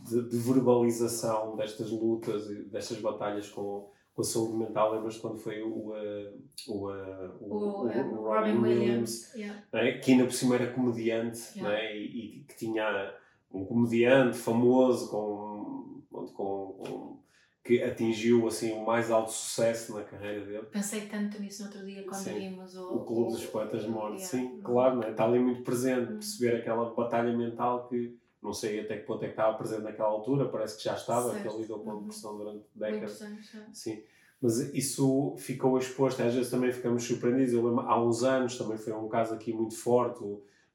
[0.00, 4.92] de, de verbalização destas lutas e destas batalhas com, com a saúde mental.
[4.92, 9.62] Lembras quando foi o, uh, o, uh, o, o, o, Robin Williams, Williams yeah.
[9.72, 9.98] é?
[9.98, 11.78] que ainda por cima era comediante yeah.
[11.78, 11.96] é?
[11.96, 13.14] e, e, que tinha
[13.50, 17.18] um comediante famoso com, com, com,
[17.64, 20.66] que atingiu assim o mais alto sucesso na carreira dele.
[20.70, 22.38] Pensei tanto nisso no outro dia quando sim.
[22.38, 24.24] vimos o, o Clube dos Poetas Mortos.
[24.24, 25.10] Sim, claro, é?
[25.10, 26.18] está ali muito presente, uhum.
[26.18, 30.10] perceber aquela batalha mental que não sei até que ponto é que estava presente naquela
[30.10, 31.42] altura, parece que já estava, certo.
[31.42, 32.38] que ele lidou com a depressão uhum.
[32.38, 33.22] durante décadas.
[33.22, 34.02] Anos, Sim.
[34.42, 37.54] Mas isso ficou exposto, às vezes também ficamos surpreendidos.
[37.54, 40.22] Eu lembro, há uns anos também foi um caso aqui muito forte,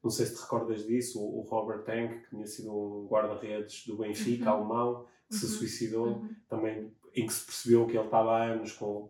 [0.04, 3.98] não sei se te recordas disso, o Robert Tank, que tinha sido um guarda-redes do
[3.98, 4.58] Benfica, uhum.
[4.58, 5.42] alemão, que uhum.
[5.42, 6.30] se suicidou, uhum.
[6.50, 9.10] também em que se percebeu que ele estava há anos com.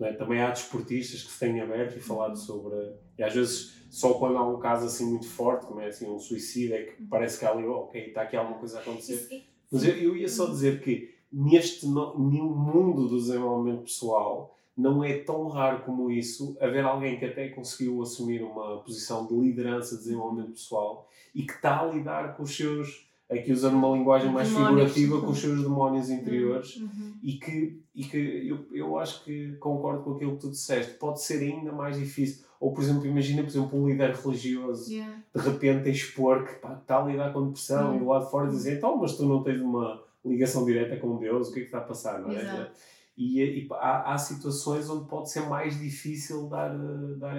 [0.00, 0.14] É?
[0.14, 2.36] Também há desportistas que se têm aberto e falado uhum.
[2.36, 2.76] sobre.
[3.18, 6.18] E às vezes só quando há um caso assim muito forte, como é assim um
[6.18, 9.44] suicídio, é que parece que há ali, ok, está aqui alguma coisa a acontecer.
[9.70, 15.18] Mas eu, eu ia só dizer que neste no, mundo do desenvolvimento pessoal não é
[15.18, 20.04] tão raro como isso haver alguém que até conseguiu assumir uma posição de liderança de
[20.04, 24.48] desenvolvimento pessoal e que está a lidar com os seus aqui usando uma linguagem mais
[24.48, 24.92] demónios.
[24.92, 26.14] figurativa com os seus demónios uhum.
[26.16, 27.14] interiores uhum.
[27.22, 31.22] e que, e que eu, eu acho que concordo com aquilo que tu disseste, pode
[31.22, 35.22] ser ainda mais difícil ou, por exemplo, imagina, por exemplo, um líder religioso yeah.
[35.34, 37.96] de repente expor que pá, está a lidar com depressão uhum.
[37.96, 41.16] e do lado de fora dizer então, mas tu não tens uma ligação direta com
[41.16, 42.42] Deus, o que é que está a passar, não é?
[42.42, 42.72] Exato.
[43.16, 46.76] E, e há, há, situações onde pode ser mais difícil dar,
[47.18, 47.36] dar,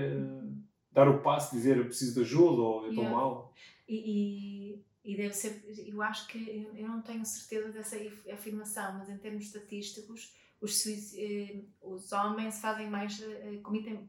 [0.92, 3.16] dar o passo, dizer eu preciso de ajuda ou eu estou yeah.
[3.20, 3.54] mal.
[3.88, 7.98] E, e, e, deve ser, eu acho que, eu não tenho certeza dessa
[8.32, 10.86] afirmação, mas em termos estatísticos, os,
[11.18, 14.08] eh, os homens fazem mais, eh, cometem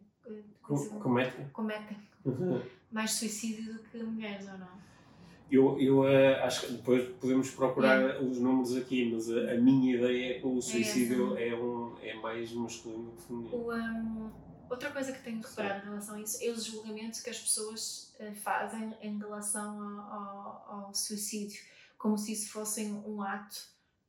[1.01, 2.63] cometem, cometem uhum.
[2.91, 4.83] mais suicídio do que mulheres, ou não?
[5.51, 8.21] Eu, eu uh, acho que depois podemos procurar é.
[8.21, 11.55] os números aqui, mas a, a, minha ideia é que o é suicídio é, é
[11.55, 13.57] um, é mais masculino do que feminino.
[13.57, 14.31] O, um,
[14.73, 18.15] outra coisa que tenho reparado em relação a isso é os julgamentos que as pessoas
[18.19, 21.61] uh, fazem em relação ao, ao, ao, suicídio,
[21.99, 23.57] como se isso fosse um ato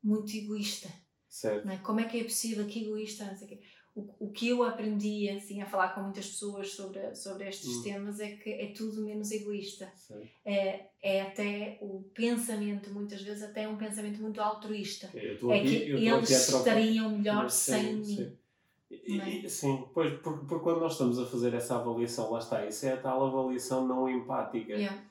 [0.03, 0.89] muito egoísta.
[1.29, 1.69] Certo.
[1.69, 1.77] É?
[1.77, 3.25] Como é que é possível que egoísta?
[3.25, 3.59] Não sei o quê
[3.95, 7.83] o, o que eu aprendi assim a falar com muitas pessoas sobre, sobre estes hum.
[7.83, 9.91] temas é que é tudo menos egoísta.
[10.43, 15.11] É, é até o pensamento, muitas vezes, até um pensamento muito altruísta.
[15.13, 18.37] É aqui, que eles estariam melhor sem mim.
[18.89, 19.49] E, é?
[19.49, 22.93] Sim, pois, porque, porque quando nós estamos a fazer essa avaliação, lá está, isso é
[22.93, 24.73] a tal avaliação não empática.
[24.73, 25.03] Yeah.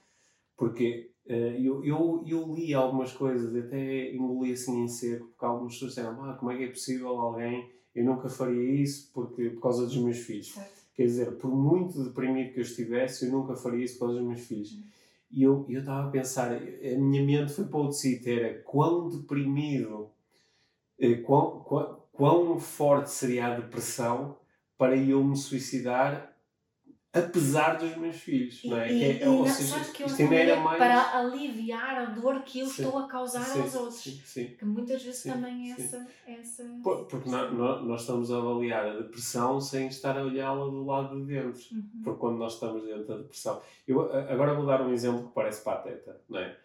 [0.56, 5.72] Porque uh, eu, eu, eu li algumas coisas, até engoli assim em seco, porque algumas
[5.74, 9.62] pessoas disseram, ah, como é que é possível alguém eu nunca faria isso porque, por
[9.62, 10.52] causa dos meus filhos.
[10.52, 10.82] Certo.
[10.94, 14.28] Quer dizer, por muito deprimido que eu estivesse, eu nunca faria isso por causa dos
[14.28, 14.72] meus filhos.
[14.72, 14.82] Uhum.
[15.30, 20.10] E eu estava a pensar, a minha mente foi para outro sítio, era quão deprimido,
[20.98, 24.38] eh, quão, quão, quão forte seria a depressão
[24.76, 26.32] para eu me suicidar
[27.12, 28.90] apesar dos meus filhos, não é?
[28.90, 30.78] E, é, ou seja, que isto ainda era mais...
[30.78, 34.00] para aliviar a dor que eu sim, estou a causar sim, aos outros.
[34.00, 34.46] Sim, sim.
[34.58, 36.64] Que muitas vezes também é essa, essa...
[36.82, 37.52] Porque nós,
[37.84, 41.60] nós estamos a avaliar a depressão sem estar a olhá-la do lado de dentro.
[41.70, 42.00] Uhum.
[42.02, 43.60] Porque quando nós estamos dentro da depressão...
[43.86, 46.56] Eu agora vou dar um exemplo que parece pateta, não é?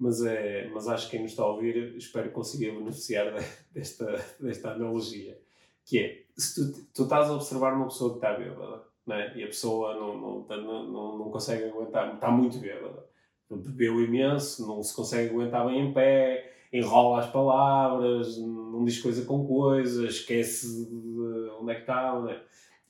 [0.00, 3.34] Mas, é, mas acho que quem nos está a ouvir, espero conseguir beneficiar
[3.70, 5.38] desta, desta analogia.
[5.84, 9.30] Que é, se tu, tu estás a observar uma pessoa que está bêbada, né?
[9.36, 13.04] e a pessoa não, não, não, não consegue aguentar, está muito bêbada.
[13.50, 19.26] Bebeu imenso, não se consegue aguentar bem em pé, enrola as palavras, não diz coisa
[19.26, 22.18] com coisa, esquece de onde é que está.
[22.20, 22.40] Né?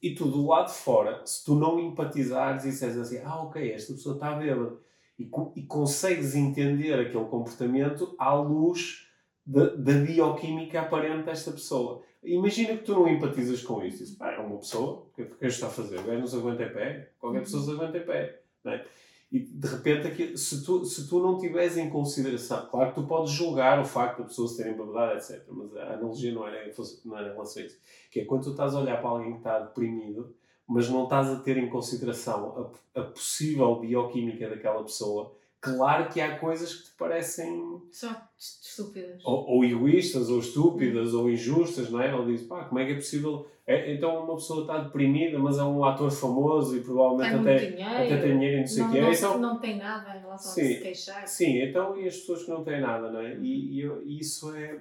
[0.01, 3.73] E tu do lado de fora, se tu não empatizares e disseres assim, ah, ok,
[3.73, 4.79] esta pessoa está bêbada,
[5.20, 9.06] e, e consegues entender aquele comportamento à luz
[9.44, 12.02] da, bioquímica aparente desta pessoa.
[12.22, 14.16] Imagina que tu não empatizas com isso.
[14.16, 16.00] Pá, é uma pessoa, o que é que está a fazer?
[16.00, 18.40] Não se aguenta em pé, qualquer pessoa se aguenta em pé.
[18.64, 18.87] Não é?
[19.30, 23.30] E de repente, se, tu, se tu não tiveres em consideração, claro que tu podes
[23.30, 25.44] julgar o facto da pessoa se ter embebedado, etc.
[25.48, 26.72] Mas a analogia não era,
[27.04, 27.78] não era em relação a isso.
[28.11, 30.35] Que é quando tu estás a olhar para alguém que está deprimido,
[30.70, 36.20] mas não estás a ter em consideração a, a possível bioquímica daquela pessoa, claro que
[36.20, 37.83] há coisas que te parecem.
[37.90, 39.20] Só estúpidas.
[39.24, 42.14] Ou, ou egoístas, ou estúpidas, ou injustas, não é?
[42.14, 45.56] Ele diz, pá, como é que é possível é, então uma pessoa está deprimida, mas
[45.56, 48.90] é um ator famoso e provavelmente até, dinheiro, até tem dinheiro e não sei o
[48.90, 49.00] quê.
[49.00, 51.28] Não, então, não tem nada em relação sim, a se queixar.
[51.28, 53.37] Sim, então e as pessoas que não têm nada, não é?
[53.37, 54.80] E, e isso é,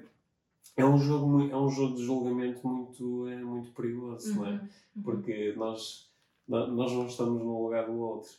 [0.82, 4.52] é, um jogo, é um jogo de julgamento muito, é, muito perigoso, uhum, não é?
[4.96, 5.04] Uhum.
[5.04, 6.12] Porque nós,
[6.48, 8.32] nós não estamos no lugar do outro.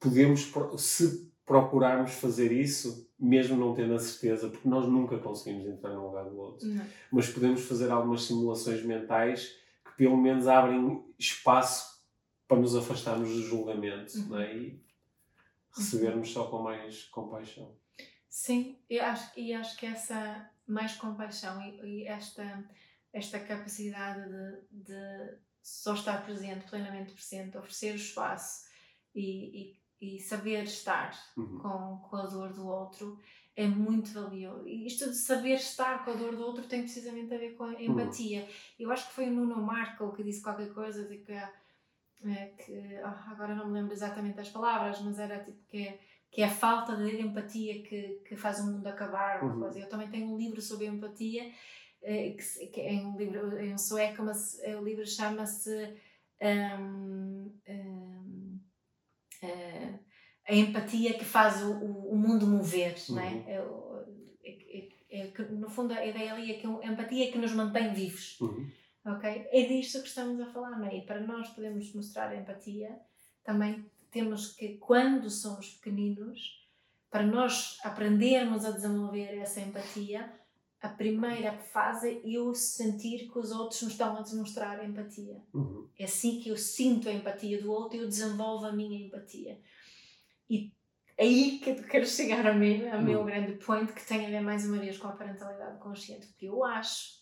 [0.00, 5.94] Podemos, se procurarmos fazer isso, mesmo não tendo a certeza, porque nós nunca conseguimos entrar
[5.94, 6.68] no lugar do outro.
[6.68, 6.84] Não.
[7.10, 9.56] Mas podemos fazer algumas simulações mentais
[9.96, 11.98] pelo menos abrem espaço
[12.46, 14.28] para nos afastarmos do julgamento uhum.
[14.28, 14.56] não é?
[14.56, 14.82] e
[15.76, 17.74] recebermos só com mais compaixão.
[18.28, 22.64] Sim, eu acho, e acho que essa mais compaixão e, e esta,
[23.12, 28.66] esta capacidade de, de, só estar presente, plenamente presente, oferecer o espaço
[29.14, 31.58] e, e, e saber estar uhum.
[31.58, 33.18] com, com a dor do outro
[33.56, 34.68] é muito valioso.
[34.68, 37.64] E isto de saber estar com a dor do outro tem precisamente a ver com
[37.64, 37.80] a uhum.
[37.80, 38.42] empatia.
[38.42, 38.48] Uhum.
[38.78, 43.00] Eu acho que foi o Nuno Marco que disse qualquer coisa de que, é, que
[43.02, 46.44] oh, agora não me lembro exatamente das palavras, mas era tipo que é, que é
[46.44, 49.42] a falta de empatia que, que faz o mundo acabar.
[49.42, 49.60] Uhum.
[49.60, 49.80] Coisa.
[49.80, 51.50] Eu também tenho um livro sobre empatia,
[52.02, 55.94] é, que, que é um livro em sueco, mas o livro chama-se.
[56.40, 58.60] Um, um,
[59.42, 59.98] uh,
[60.48, 63.18] a empatia que faz o, o, mundo mover, uhum.
[63.18, 63.60] é?
[63.60, 64.04] Uhum.
[64.42, 67.38] É, é, é, é, no fundo, a ideia ali é que a empatia é que
[67.38, 68.40] nos mantém vivos.
[68.40, 68.66] Uhum.
[69.04, 69.46] Ok?
[69.52, 70.96] É disto que estamos a falar, não é?
[70.96, 72.98] E para nós podermos mostrar empatia,
[73.44, 76.66] também temos que, quando somos pequeninos,
[77.10, 80.32] para nós aprendermos a desenvolver essa empatia,
[80.80, 85.42] a primeira fase é eu sentir que os outros me estão a demonstrar empatia.
[85.52, 85.88] Uhum.
[85.98, 89.60] É assim que eu sinto a empatia do outro e eu desenvolvo a minha empatia.
[90.48, 90.72] E
[91.18, 93.26] aí que eu quero chegar a mim, a meu hum.
[93.26, 96.64] grande point, que tem a ver mais uma vez com a parentalidade consciente, porque eu
[96.64, 97.18] acho,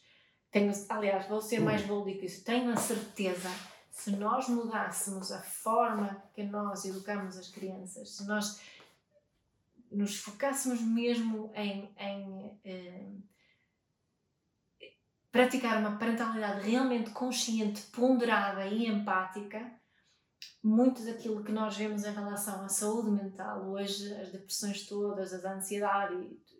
[0.51, 3.49] tenho, aliás, vou ser mais bold que isso, tenho a certeza,
[3.97, 8.61] se nós mudássemos a forma que nós educamos as crianças, se nós
[9.91, 13.11] nos focássemos mesmo em, em eh,
[15.33, 19.73] praticar uma parentalidade realmente consciente, ponderada e empática,
[20.63, 25.55] muito daquilo que nós vemos em relação à saúde mental, hoje as depressões todas, a
[25.55, 26.15] ansiedade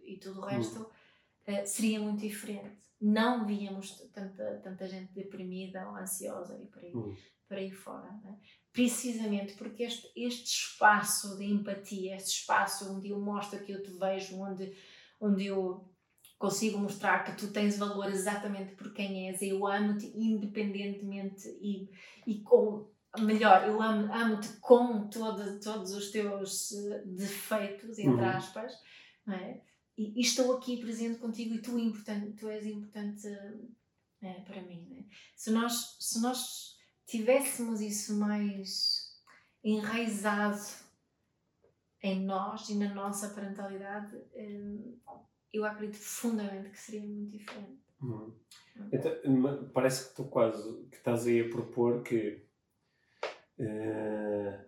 [0.05, 2.86] e, e tudo o resto, uh, seria muito diferente.
[3.01, 7.17] Não víamos tanta, tanta gente deprimida ou ansiosa e por aí, uhum.
[7.49, 8.11] por aí fora.
[8.25, 8.39] Né?
[8.73, 13.91] Precisamente porque este, este espaço de empatia, este espaço onde eu mostro que eu te
[13.91, 14.75] vejo, onde,
[15.21, 15.89] onde eu
[16.39, 21.91] consigo mostrar que tu tens valor exatamente por quem és, eu amo-te independentemente e,
[22.27, 28.29] e com melhor, eu amo-te amo com todo, todos os teus eh, defeitos, entre uhum.
[28.29, 28.73] aspas,
[29.27, 29.61] não é?
[29.97, 33.27] E, e, estou aqui presente contigo e tu, importante, tu és importante
[34.23, 34.99] é, para mim.
[34.99, 35.15] É?
[35.35, 39.15] Se, nós, se nós tivéssemos isso mais
[39.65, 40.61] enraizado
[42.03, 44.95] em nós e na nossa parentalidade, eh,
[45.53, 47.81] eu acredito profundamente que seria muito diferente.
[48.01, 48.33] Uhum.
[48.93, 52.45] Então, parece que tu quase que estás aí a propor que
[53.59, 54.65] uh,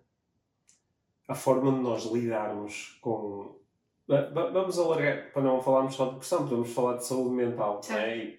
[1.29, 3.58] a forma de nós lidarmos com.
[4.09, 8.39] Vamos alargar, para não falarmos só de depressão, podemos falar de saúde mental, não é?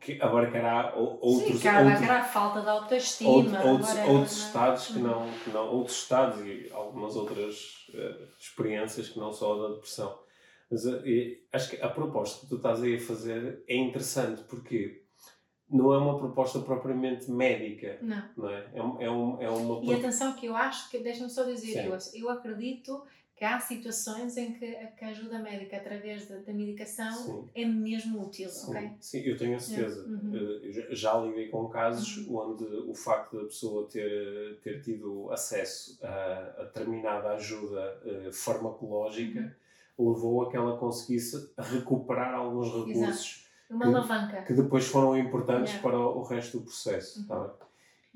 [0.00, 5.30] que abarcará outros, Sim, abarcará outros, falta de autoestima, outros, outros, outros estados que não,
[5.44, 10.18] que não, outros estados e algumas outras uh, experiências que não só a da depressão.
[10.70, 11.02] Mas uh,
[11.52, 15.04] acho que a proposta que tu estás aí a fazer é interessante porque
[15.68, 17.98] não é uma proposta propriamente médica.
[18.00, 18.22] Não.
[18.36, 18.70] não é?
[18.72, 19.84] É, é, um, é uma.
[19.84, 23.02] E atenção, que eu acho que, deixa-me só dizer, eu, eu acredito
[23.36, 27.48] que há situações em que, que a ajuda médica através da, da medicação Sim.
[27.54, 28.70] é mesmo útil, Sim.
[28.70, 28.90] ok?
[28.98, 30.06] Sim, eu tenho a certeza.
[30.08, 30.32] Uhum.
[30.34, 32.38] Eh, já lidei com casos uhum.
[32.38, 39.54] onde o facto da pessoa ter, ter tido acesso a, a determinada ajuda uh, farmacológica
[39.98, 40.12] uhum.
[40.12, 42.96] levou a que ela conseguisse recuperar alguns recursos.
[42.96, 44.42] Exato uma que, alavanca.
[44.42, 45.82] Que depois foram importantes yeah.
[45.82, 47.20] para o resto do processo.
[47.20, 47.26] Uhum.
[47.26, 47.65] Tá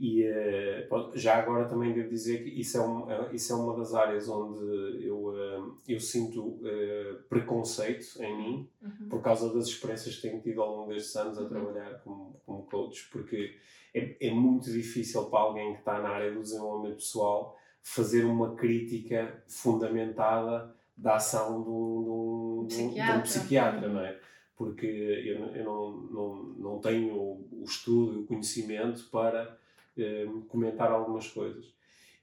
[0.01, 3.77] E uh, já agora também devo dizer que isso é, um, é, isso é uma
[3.77, 9.09] das áreas onde eu, uh, eu sinto uh, preconceito em mim, uhum.
[9.11, 11.49] por causa das experiências que tenho tido ao longo destes anos a uhum.
[11.51, 13.59] trabalhar como, como coach, porque
[13.95, 18.55] é, é muito difícil para alguém que está na área do desenvolvimento pessoal fazer uma
[18.55, 23.13] crítica fundamentada da ação de um, de um, psiquiatra.
[23.13, 24.19] De um psiquiatra, não é?
[24.57, 29.60] Porque eu, eu não, não, não tenho o estudo e o conhecimento para
[29.99, 31.75] eh, comentar algumas coisas.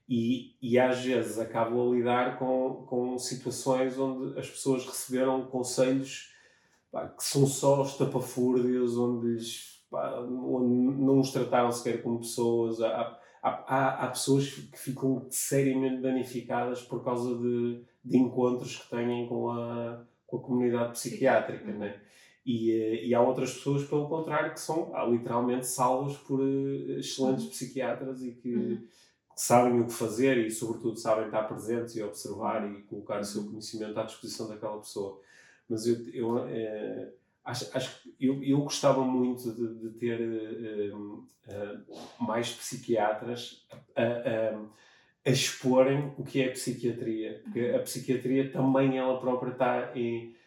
[0.08, 6.32] E, e às vezes acabo a lidar com, com situações onde as pessoas receberam conselhos
[6.90, 12.80] pá, que são só estapafúrdios, onde, lhes, pá, onde não os trataram sequer como pessoas.
[12.80, 19.28] Há, há, há, pessoas que ficam seriamente danificadas por causa de, de encontros que têm
[19.28, 22.00] com a, com a comunidade psiquiátrica, né?
[22.48, 27.44] E, eh, e há outras pessoas, pelo contrário, que são literalmente salvas por uh, excelentes
[27.44, 27.50] uhum.
[27.50, 28.76] psiquiatras e que, uhum.
[28.78, 28.88] que,
[29.36, 33.42] sabem o que fazer e, sobretudo, sabem estar presentes e observar e colocar o seu
[33.42, 33.48] uhum.
[33.48, 35.20] conhecimento à disposição daquela pessoa.
[35.68, 37.12] Mas eu, eu é,
[37.44, 44.02] acho, acho que eu, eu gostava muito de, de ter uh, uh, mais psiquiatras a,
[44.02, 44.58] a,
[45.26, 47.42] a, exporem o que é psiquiatria.
[47.44, 50.37] Porque a psiquiatria também ela própria está em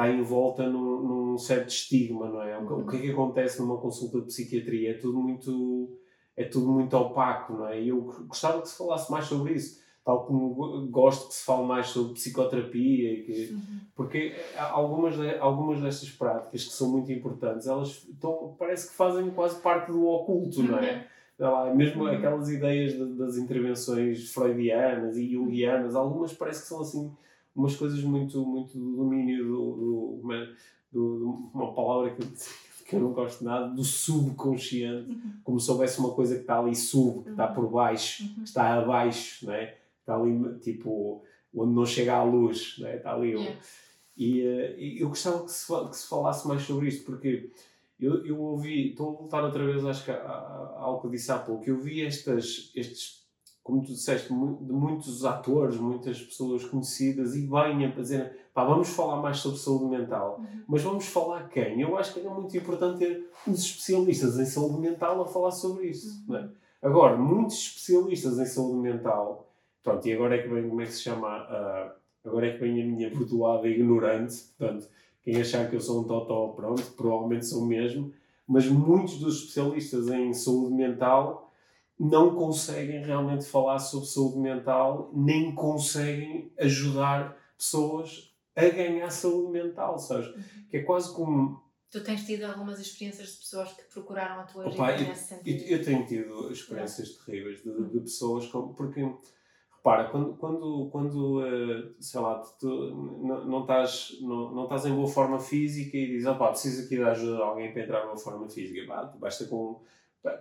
[0.00, 2.56] está envolta num, num, certo estigma, não é?
[2.58, 4.90] O, que é que acontece numa consulta de psiquiatria?
[4.90, 5.98] É tudo muito,
[6.36, 7.80] é tudo muito opaco, não é?
[7.80, 11.66] E eu gostava que se falasse mais sobre isso, tal como gosto que se fale
[11.66, 13.80] mais sobre psicoterapia, que, uhum.
[13.94, 19.60] porque algumas, algumas destas práticas que são muito importantes, elas estão, parece que fazem quase
[19.60, 21.06] parte do oculto, não é?
[21.38, 22.10] Lá, mesmo uhum.
[22.10, 27.10] aquelas ideias de, das intervenções freudianas e jungianas, algumas parece que são assim
[27.54, 30.46] umas coisas muito, muito do domínio do, do, do,
[30.92, 32.22] do uma palavra que,
[32.84, 35.32] que eu não gosto nada, do subconsciente, uhum.
[35.44, 38.34] como se houvesse uma coisa que está ali sub, que está por baixo, uhum.
[38.34, 39.76] que está abaixo, não é?
[40.00, 41.22] está ali tipo
[41.54, 42.96] onde não chega a luz, não é?
[42.96, 43.32] está ali.
[43.32, 43.60] Yeah.
[44.16, 47.50] E, uh, eu gostava que se, que se falasse mais sobre isto, porque
[47.98, 51.06] eu, eu ouvi, estou a voltar outra vez, acho que a, a, a algo que
[51.06, 53.19] eu disse há pouco, eu vi estas, estes
[53.70, 58.88] como tu disseste, de muitos atores, muitas pessoas conhecidas e bem a dizer, pá, vamos
[58.88, 60.40] falar mais sobre saúde mental.
[60.40, 60.62] Uhum.
[60.66, 61.80] Mas vamos falar quem?
[61.80, 65.86] Eu acho que é muito importante ter uns especialistas em saúde mental a falar sobre
[65.86, 66.24] isso.
[66.28, 66.36] Uhum.
[66.36, 66.48] É?
[66.82, 69.48] Agora, muitos especialistas em saúde mental,
[69.84, 71.28] pronto, e agora é que vem, como é que se chama?
[71.44, 74.88] Uh, agora é que vem a minha bordoada ignorante, portanto,
[75.22, 78.12] quem achar que eu sou um totó, pronto, provavelmente sou mesmo,
[78.48, 81.49] mas muitos dos especialistas em saúde mental
[82.00, 89.98] não conseguem realmente falar sobre saúde mental, nem conseguem ajudar pessoas a ganhar saúde mental,
[89.98, 90.28] sabes?
[90.28, 90.42] Uhum.
[90.70, 91.62] Que é quase como.
[91.90, 95.62] Tu tens tido algumas experiências de pessoas que procuraram a tua ajuda nesse sentido?
[95.62, 99.00] Eu, eu tenho tido experiências terríveis de, de, pessoas, com, porque
[99.76, 102.68] repara, quando, quando, quando eh, sei lá, tu
[103.22, 106.96] não, não, estás, não, não estás em boa forma física e dizes, opá, preciso aqui
[106.96, 109.82] da ajuda de alguém para entrar em boa forma física, pá, basta com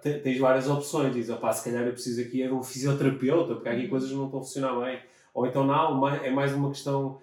[0.02, 1.14] tens várias opções.
[1.14, 3.90] Dizes, opá, se calhar eu preciso aqui é de um fisioterapeuta, porque aqui uhum.
[3.90, 5.00] coisas não estão a funcionar bem.
[5.34, 7.20] Ou então, não, é mais uma questão.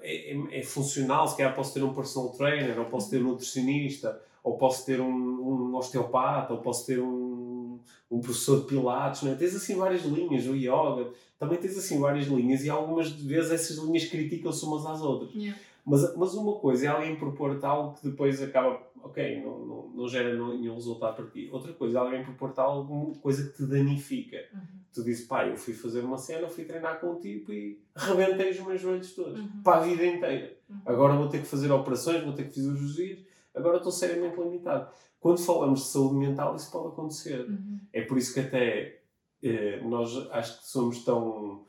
[0.00, 3.28] É, é, é, funcional, se calhar posso ter um personal trainer, ou posso ter um
[3.28, 7.78] nutricionista, ou posso ter um, um osteopata, ou posso ter um,
[8.10, 9.34] um professor de pilates, não é?
[9.34, 13.76] tens assim várias linhas, o yoga, também tens assim várias linhas e algumas vezes essas
[13.76, 15.34] linhas criticam-se umas às outras.
[15.34, 15.58] Yeah.
[15.84, 20.08] Mas, mas uma coisa é alguém propor-te algo que depois acaba, ok, não, não, não
[20.08, 21.48] gera nenhum resultado para ti.
[21.52, 24.36] Outra coisa alguém propor-te alguma coisa que te danifica.
[24.52, 24.60] Uhum.
[24.92, 28.50] Tu dizes, pá, eu fui fazer uma cena, fui treinar com um tipo e rebentei
[28.50, 29.38] os meus joelhos todos.
[29.38, 29.62] Uhum.
[29.62, 30.56] Para a vida inteira.
[30.68, 30.80] Uhum.
[30.86, 33.18] Agora vou ter que fazer operações, vou ter que fazer os dias,
[33.54, 34.90] agora estou seriamente limitado.
[35.20, 37.40] Quando falamos de saúde mental, isso pode acontecer.
[37.40, 37.80] Uhum.
[37.92, 39.00] É por isso que até
[39.42, 41.66] eh, nós acho que somos tão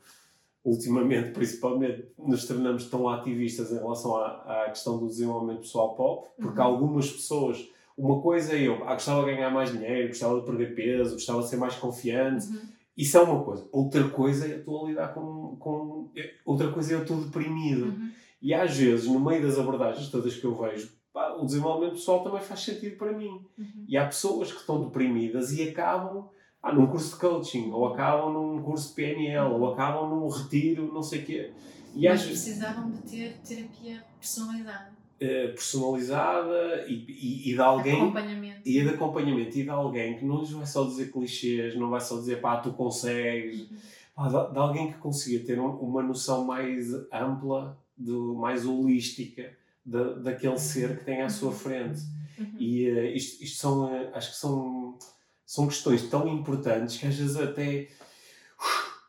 [0.64, 6.28] ultimamente, principalmente, nos tornamos tão ativistas em relação à, à questão do desenvolvimento pessoal pop,
[6.36, 6.66] porque uhum.
[6.66, 10.74] algumas pessoas, uma coisa é eu, ah, gostava de ganhar mais dinheiro, gostava de perder
[10.74, 12.60] peso, gostava de ser mais confiante, uhum.
[12.96, 13.66] isso é uma coisa.
[13.72, 16.10] Outra coisa é eu estou a lidar com, com
[16.44, 17.86] outra coisa é eu estou deprimido.
[17.86, 18.10] Uhum.
[18.42, 22.22] E às vezes, no meio das abordagens todas que eu vejo, pá, o desenvolvimento pessoal
[22.22, 23.44] também faz sentido para mim.
[23.58, 23.84] Uhum.
[23.88, 26.28] E há pessoas que estão deprimidas e acabam
[26.62, 30.92] ah, num curso de coaching, ou acabam num curso de PNL, ou acabam num retiro,
[30.92, 31.50] não sei o quê.
[31.94, 35.00] E Mas precisavam de ter terapia personalizada.
[35.16, 38.60] Uh, personalizada e, e, e, de alguém acompanhamento.
[38.64, 42.00] e de acompanhamento e de alguém que não lhes vai só dizer clichês, não vai
[42.00, 43.76] só dizer pá, tu consegues, uhum.
[44.14, 49.52] pá, de, de, alguém que consiga ter um, uma noção mais ampla, de, mais holística
[49.84, 52.00] de, daquele ser que tem à sua frente.
[52.38, 52.56] Uhum.
[52.58, 54.96] E uh, isto, isto são, uh, acho que são
[55.50, 57.88] são questões tão importantes que às vezes até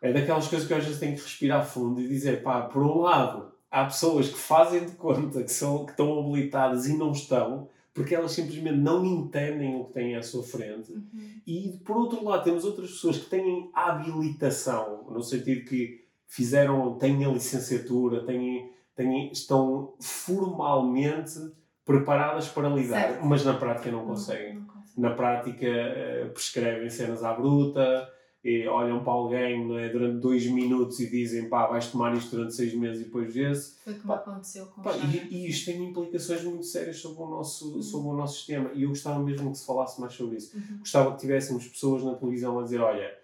[0.01, 3.01] é daquelas coisas que às vezes tenho que respirar fundo e dizer, pá, por um
[3.01, 7.69] lado, há pessoas que fazem de conta que, são, que estão habilitadas e não estão,
[7.93, 10.91] porque elas simplesmente não entendem o que têm à sua frente.
[10.91, 11.41] Uhum.
[11.45, 17.23] E por outro lado, temos outras pessoas que têm habilitação, no sentido que fizeram, têm
[17.23, 21.39] a licenciatura, têm, têm, estão formalmente
[21.85, 23.25] preparadas para lidar, Certo.
[23.27, 24.70] mas na prática não conseguem.
[24.97, 28.09] Na prática, eh, prescrevem cenas à bruta,
[28.43, 32.55] e olham para alguém é, durante dois minutos e dizem pá, vais tomar isto durante
[32.55, 33.75] seis meses e depois vê-se.
[33.83, 37.21] Foi como Pá, aconteceu com Pá, o e, e isto tem implicações muito sérias sobre
[37.21, 37.83] o, nosso, Uhum.
[37.83, 38.71] sobre o nosso sistema.
[38.73, 40.57] E eu gostava mesmo que se falasse mais sobre isso.
[40.57, 40.79] Uhum.
[40.79, 43.15] Gostava que tivéssemos pessoas na televisão a dizer: olha,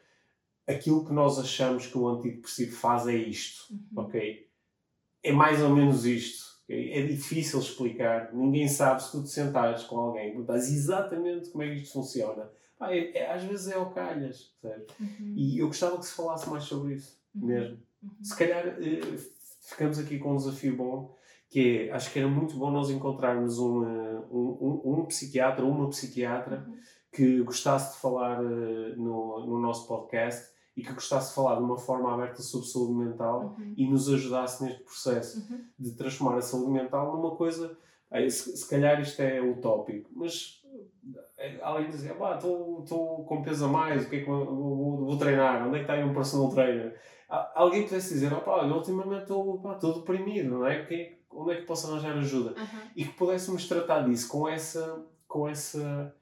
[0.68, 4.04] aquilo que nós achamos que o antidepressivo faz é isto, Uhum.
[4.04, 4.48] ok?
[5.24, 6.47] É mais ou menos isto.
[6.70, 6.92] Ok?
[6.94, 11.68] É difícil explicar, ninguém sabe se tu te sentares com alguém, perguntas exatamente como é
[11.74, 12.50] que isto funciona.
[12.78, 14.52] Pá, é- é- às vezes é ao calhas?
[14.64, 15.34] Uhum.
[15.36, 17.48] E eu gostava que se falasse mais sobre isso, Uhum.
[17.48, 17.78] mesmo.
[18.04, 18.10] Uhum.
[18.24, 19.18] Se calhar eh,
[19.62, 21.16] ficamos aqui com um desafio bom,
[21.50, 25.64] que é, acho que era muito bom nós encontrarmos um, eh, um, um, um psiquiatra
[25.66, 26.78] ou uma psiquiatra Uhum.
[27.12, 31.64] que gostasse de falar eh, no, no nosso podcast e que gostasse de falar de
[31.64, 33.74] uma forma aberta sobre saúde mental Uhum.
[33.76, 35.60] e nos ajudasse neste processo Uhum.
[35.80, 37.76] de transformar a saúde mental numa coisa.
[38.12, 40.62] eh, Se, se calhar isto é utópico, mas
[41.38, 45.06] eh, alguém dizer, pá, estou com peso a mais, o que é que vou, vou-
[45.08, 45.68] vou treinar?
[45.68, 46.96] Onde é que está aí um personal trainer?
[47.56, 50.86] Alguém pudesse dizer, pá, ultimamente estou deprimido, não é?
[50.86, 52.52] Quem- onde é que posso arranjar ajuda?
[52.52, 52.80] Uhum.
[52.96, 56.16] E que pudéssemos tratar disso com essa, com essa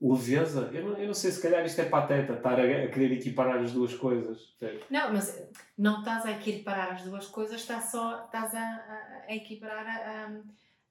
[0.00, 0.70] leveza.
[0.72, 3.58] Eu não, eu não sei, se calhar isto é pateta, estar a, a querer equiparar
[3.58, 4.54] as duas coisas.
[4.90, 9.34] Não, mas não estás a equiparar as duas coisas, estás só estás a, a, a
[9.34, 10.40] equiparar a,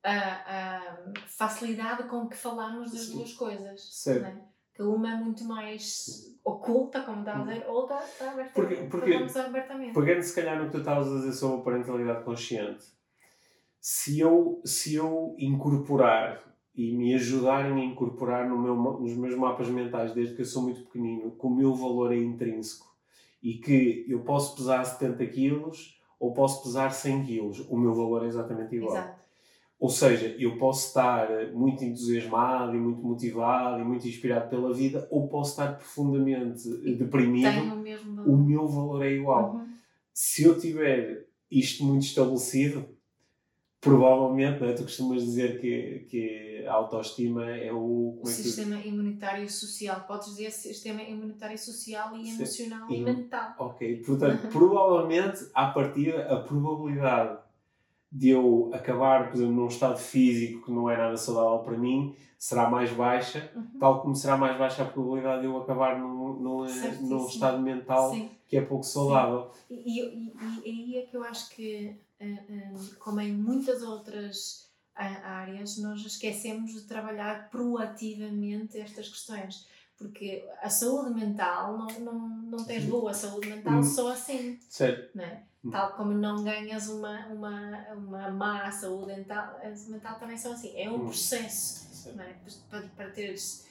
[0.04, 3.18] a, facilidade com que falamos das Sim.
[3.18, 3.82] duas coisas.
[3.94, 4.22] Certo.
[4.22, 4.42] não é?
[4.74, 8.52] Que uma é muito mais oculta, como está a dizer, outra está aberta.
[8.54, 9.94] Porque- porque- abertamente.
[9.94, 12.86] Pegando se calhar no que tu estavas a dizer sobre a parentalidade consciente,
[13.82, 16.47] se eu, se eu incorporar
[16.78, 20.62] e me ajudarem a incorporar no meu, nos meus mapas mentais desde que eu sou
[20.62, 22.86] muito pequenino, que o meu valor é intrínseco
[23.42, 28.24] e que eu posso pesar 70 quilos ou posso pesar 100 quilos, o meu valor
[28.24, 28.94] é exatamente igual.
[28.94, 29.28] Exato.
[29.80, 35.08] Ou seja, eu posso estar muito entusiasmado e muito motivado e muito inspirado pela vida,
[35.12, 37.44] ou posso estar profundamente deprimido.
[37.84, 38.34] Tem o.
[38.34, 39.56] O meu valor é igual.
[39.56, 39.68] Uhum.
[40.12, 42.86] Se eu tiver isto muito estabelecido,
[43.82, 44.74] provavelmente, não é?
[44.74, 48.20] tu costumas dizer que, que a autoestima é o.
[48.24, 50.02] É que tu- sistema imunitário social.
[50.08, 53.56] Podes dizer sistema imunitário social e emocional e E- mental.
[53.60, 57.40] Ok, portanto, provavelmente, à partida, a probabilidade
[58.12, 62.16] de eu acabar, por exemplo, num estado físico que não é nada saudável para mim,
[62.40, 63.80] será mais baixa, Uhum.
[63.80, 67.10] tal como será mais baixa a probabilidade de eu acabar num, num, Certíssimo.
[67.10, 68.30] num estado mental Sim.
[68.48, 69.52] que é pouco saudável.
[69.70, 71.96] E, e, e- aí é que eu acho que,
[73.00, 75.06] como em muitas outras ah,
[75.42, 79.68] áreas, nós esquecemos de trabalhar proativamente estas questões.
[79.98, 83.84] Porque a saúde mental, não, não, não tens boa saúde mental Hum.
[83.84, 85.20] só assim, Certo?
[85.20, 85.44] é?
[85.64, 85.72] Hum.
[85.72, 90.80] Tal como não ganhas uma, uma, uma má saúde mental, mental também são assim.
[90.80, 91.06] É um Hum.
[91.06, 92.36] processo é?
[92.70, 93.66] para, para teres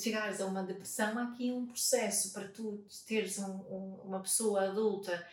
[0.00, 4.62] chegares a uma depressão há aqui um processo para tu teres um, um- uma pessoa
[4.68, 5.26] adulta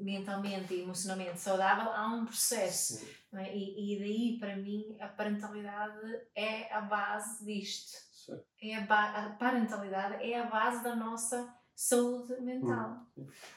[0.00, 3.56] mentalmente e emocionalmente saudável há um processo Sim, é?
[3.56, 5.98] e, e daí para mim a parentalidade
[6.34, 7.96] é a base disto
[8.26, 8.44] certo.
[8.62, 13.04] é a, a parentalidade é a base da nossa saúde mental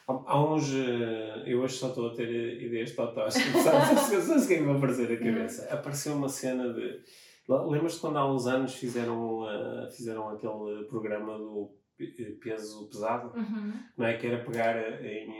[0.07, 0.71] Há, há uns.
[0.73, 3.33] eh, Eu hoje só estou a ter eh, ideias totós.
[3.63, 5.67] Sabes o que é que me aparecer na cabeça?
[5.73, 7.03] Apareceu uma cena de.
[7.47, 13.37] Lembras-te quando há uns anos fizeram, eh, fizeram aquele programa do peso pesado?
[13.37, 13.73] Uhum.
[13.97, 14.17] Não é?
[14.17, 15.31] Que era pegar em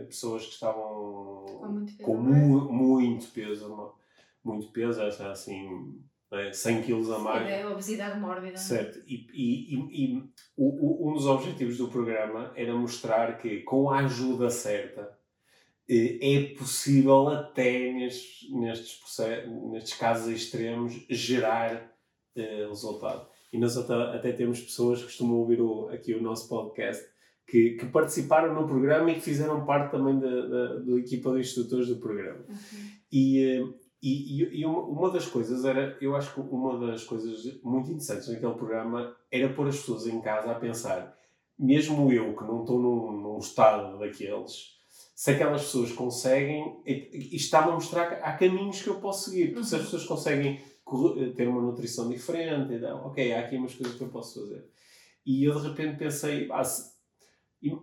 [0.00, 2.38] eh, pessoas que estavam Com muito peso com mais.
[2.38, 3.94] mu- muito peso,
[4.42, 6.00] muito peso, assim,
[6.32, 6.52] é?
[6.52, 7.46] 100 quilos a mais.
[7.48, 12.52] é obesidade mórbida Certo, e, e, e, e o, o- um dos objetivos do programa
[12.56, 15.16] era mostrar que com a ajuda certa
[15.88, 19.00] eh, é possível até nestes, nestes,
[19.70, 21.92] nestes casos extremos gerar
[22.36, 23.28] eh, resultado.
[23.52, 27.04] E nós até, até temos pessoas que costumam ouvir o- aqui o nosso podcast
[27.46, 31.40] que, que participaram no programa e que fizeram parte também da, da, da equipa de
[31.40, 32.44] instrutores do programa.
[32.48, 32.56] Uhum.
[33.10, 33.64] E,
[34.02, 38.28] e, e, uma, uma das coisas era, eu acho que uma das coisas muito interessantes
[38.28, 41.16] naquele programa era pôr as pessoas em casa a pensar,
[41.58, 44.76] mesmo eu que não estou num, num estado daqueles,
[45.14, 49.30] se aquelas pessoas conseguem, e, e está-me a mostrar que há caminhos que eu posso
[49.30, 49.86] seguir, porque se as Uhum.
[49.86, 50.60] pessoas conseguem
[51.34, 54.64] ter uma nutrição diferente, então, ok, há aqui umas coisas que eu posso fazer.
[55.24, 56.92] E eu de repente pensei, ah, se,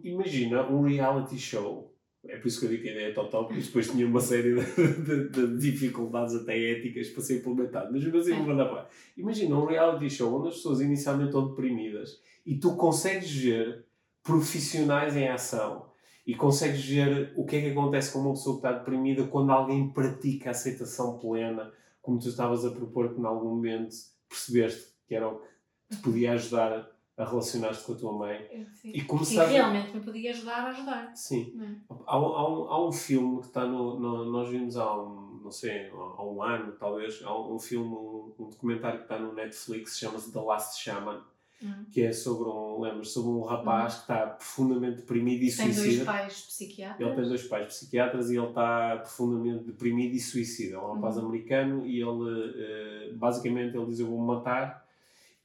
[0.03, 1.93] imagina um reality show.
[2.27, 4.19] É por isso que eu digo que a ideia é total, porque depois tinha uma
[4.19, 7.91] série de, de, de dificuldades até éticas para ser implementado.
[7.91, 12.19] Mas, mas eu vou dar Imagina um reality show onde as pessoas inicialmente estão deprimidas
[12.43, 13.85] e tu consegues ver
[14.23, 15.85] profissionais em ação
[16.25, 19.51] e consegues ver o que é que acontece com uma pessoa que está deprimida quando
[19.51, 21.71] alguém pratica a aceitação plena,
[22.05, 23.95] como tu estavas a propor que em algum momento
[24.29, 26.87] percebeste que era o que te podia ajudar
[27.17, 28.67] a relacionar-te com a tua mãe.
[28.73, 28.91] Sim.
[28.93, 29.49] E começar.
[29.49, 31.15] E realmente me podia ajudar a ajudar.
[31.15, 31.59] Sim.
[31.59, 31.93] É?
[32.05, 35.51] Há, há, um, há um filme que está no, no, Nós vimos há um, não
[35.51, 39.33] sei, há um ano talvez, há um, um filme, um, um documentário que está no
[39.33, 41.23] Netflix, chama-se The Last Shaman
[41.61, 41.85] Uhum.
[41.89, 43.99] que é sobre um, lembras, sobre um rapaz uhum.
[43.99, 45.83] que está profundamente deprimido e tem suicida.
[45.83, 47.07] Tem dois pais psiquiatras.
[47.07, 50.75] Ele tem dois pais psiquiatras e ele está profundamente deprimido e suicida.
[50.75, 51.27] É um rapaz uhum.
[51.27, 54.85] americano e ele, uh, basicamente, ele diz: Eu vou me matar.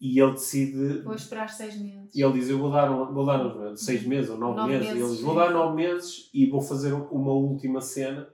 [0.00, 1.02] E ele decide.
[1.02, 2.14] Vou esperar seis meses.
[2.14, 3.76] E ele diz: Eu vou dar, vou dar uhum.
[3.76, 4.86] seis meses ou nove, nove meses.
[4.88, 5.00] meses.
[5.00, 8.28] E ele diz: Vou dar nove meses e vou fazer uma última cena,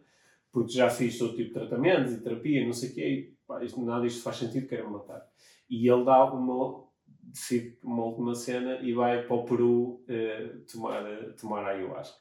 [0.51, 3.63] porque já fiz todo tipo de tratamentos e terapia, não sei o quê, e pá,
[3.63, 5.27] isto, nada disto faz sentido, quero matar.
[5.69, 6.86] E ele dá uma
[7.33, 11.05] decide uma última cena e vai para o Peru uh, tomar,
[11.39, 12.17] tomar ayahuasca.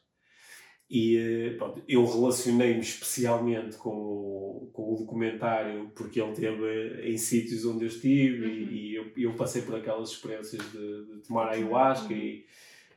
[0.89, 7.17] E uh, pronto, eu relacionei-me especialmente com o, com o documentário porque ele esteve em
[7.17, 8.51] sítios onde eu estive uhum.
[8.51, 12.19] e, e eu, eu, passei por aquelas experiências de, de tomar ayahuasca uhum.
[12.19, 12.45] e,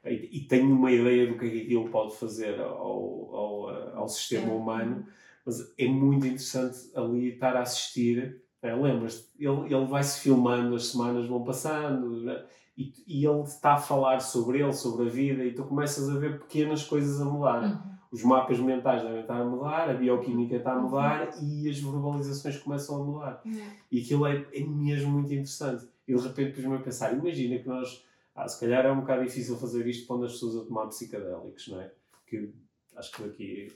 [0.04, 4.08] e, e, tenho uma ideia do que é que aquilo pode fazer ao, ao, ao
[4.08, 5.06] sistema humano,
[5.44, 9.28] mas é muito interessante ali estar a assistir é, Lembras-te?
[9.38, 12.44] Ele, ele vai-se filmando, as semanas vão passando né?
[12.76, 16.18] e, e ele está a falar sobre ele, sobre a vida, e tu começas a
[16.18, 17.62] ver pequenas coisas a mudar.
[17.62, 17.98] Uhum.
[18.10, 20.82] Os mapas mentais devem estar a mudar, a bioquímica está a uhum.
[20.84, 21.42] mudar uhum.
[21.42, 23.42] e as verbalizações começam a mudar.
[23.44, 23.70] Uhum.
[23.92, 25.86] E aquilo é, é mesmo muito interessante.
[26.06, 28.04] E de repente pus-me a pensar: imagina que nós,
[28.34, 31.68] ah, se calhar é um bocado difícil fazer isto quando as pessoas a tomar psicadélicos,
[31.68, 31.92] não é?
[32.26, 32.52] Que
[32.96, 33.72] acho que daqui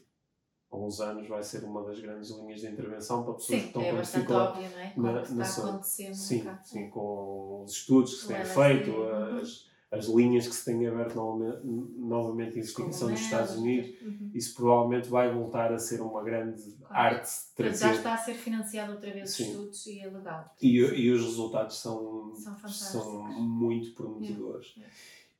[0.72, 3.66] há uns anos vai ser uma das grandes linhas de intervenção para pessoas sim, que
[3.68, 4.58] estão é com dificuldade.
[4.58, 4.92] Óbvio, não é?
[4.96, 6.14] Na, na, na está acontecendo.
[6.14, 9.38] Sim, sim, com os estudos que se têm feito, uhum.
[9.38, 14.30] as, as linhas que se têm aberto novamente, novamente em investigação nos Estados Unidos, uhum.
[14.32, 16.94] isso provavelmente vai voltar a ser uma grande claro.
[16.94, 17.88] arte terapêutica.
[17.88, 19.42] Já está a ser financiado outra vez sim.
[19.42, 20.56] os estudos e é legal.
[20.62, 24.74] E, e os resultados são, são, são muito prometedores.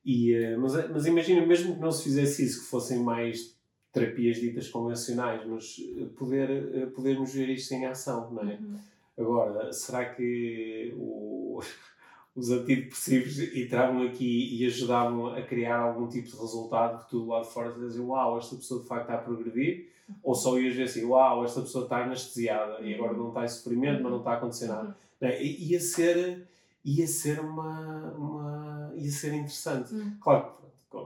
[0.04, 3.56] E, eh, mas, mas imagina, mesmo que não se fizesse isso, que fossem mais
[3.92, 8.54] terapias ditas convencionais, mas eh, poder, eh, podermos ver isto em ação, não é?
[8.54, 8.78] Uhum.
[9.18, 11.60] Agora, será que o,
[12.34, 17.42] os antidepressivos entravam aqui e ajudavam a criar algum tipo de resultado que tu lá
[17.42, 19.92] de fora dizia, uau, esta pessoa de facto está a progredir?
[20.08, 20.14] Uhum.
[20.22, 23.48] Ou só ias ver assim, uau, esta pessoa está anestesiada e agora não está em
[23.48, 24.88] sofrimento, mas não está a acontecer nada.
[24.88, 24.94] Uhum.
[25.20, 25.42] Não é?
[25.42, 26.48] Ia ser,
[26.82, 29.94] ia ser uma, uma ia ser interessante.
[29.94, 30.16] Uhum.
[30.18, 30.50] Claro,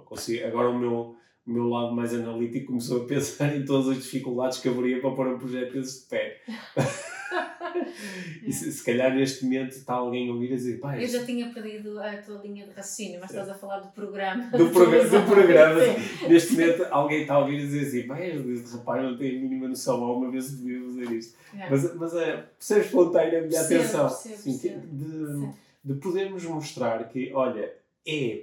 [0.05, 1.17] consigo, agora o meu
[1.47, 5.13] o meu lado mais analítico começou a pensar em todas as dificuldades que haveria para
[5.13, 6.43] pôr um projeto desses de pé.
[8.43, 11.05] e se, se, calhar neste momento está alguém a ouvir a dizer, pai.
[11.05, 14.51] Eu já tinha perdido a tua linha de raciocínio, mas estás a falar do programa.
[14.51, 15.81] Do, proga do programa.
[16.29, 19.69] neste momento alguém está a ouvir a dizer assim, este rapaz não tem a mínima
[19.69, 21.39] noção, alguma vez devia fazer isto.
[21.57, 21.71] É.
[21.71, 24.09] Mas, mas é, percebes espontânea a minha atenção.
[24.09, 25.49] Percebo, percebo, de,
[25.85, 27.73] de podermos mostrar que, olha,
[28.05, 28.43] é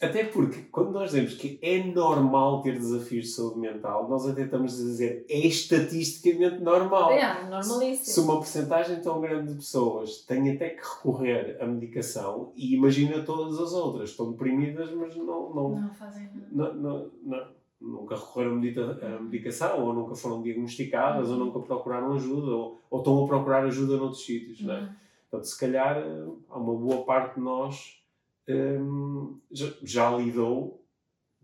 [0.00, 4.42] até porque, quando nós dizemos que é normal ter desafios de saúde mental, nós até
[4.42, 7.12] estamos a dizer é estatisticamente normal.
[7.12, 8.04] É, normalíssimo.
[8.04, 13.22] Se uma porcentagem tão grande de pessoas tem até que recorrer à medicação, e imagina
[13.22, 15.54] todas as outras, estão deprimidas, mas não.
[15.54, 16.48] Não, não fazem nada.
[16.50, 17.46] Não, não, não,
[17.80, 21.38] nunca recorreram à medicação, ou nunca foram diagnosticadas, uhum.
[21.38, 24.66] ou nunca procuraram ajuda, ou, ou estão a procurar ajuda noutros sítios, uhum.
[24.66, 24.80] não é?
[24.80, 24.88] Uhum.
[25.30, 26.04] Portanto, se calhar,
[26.48, 28.03] há uma boa parte de nós
[28.48, 30.84] um, já, já, lidou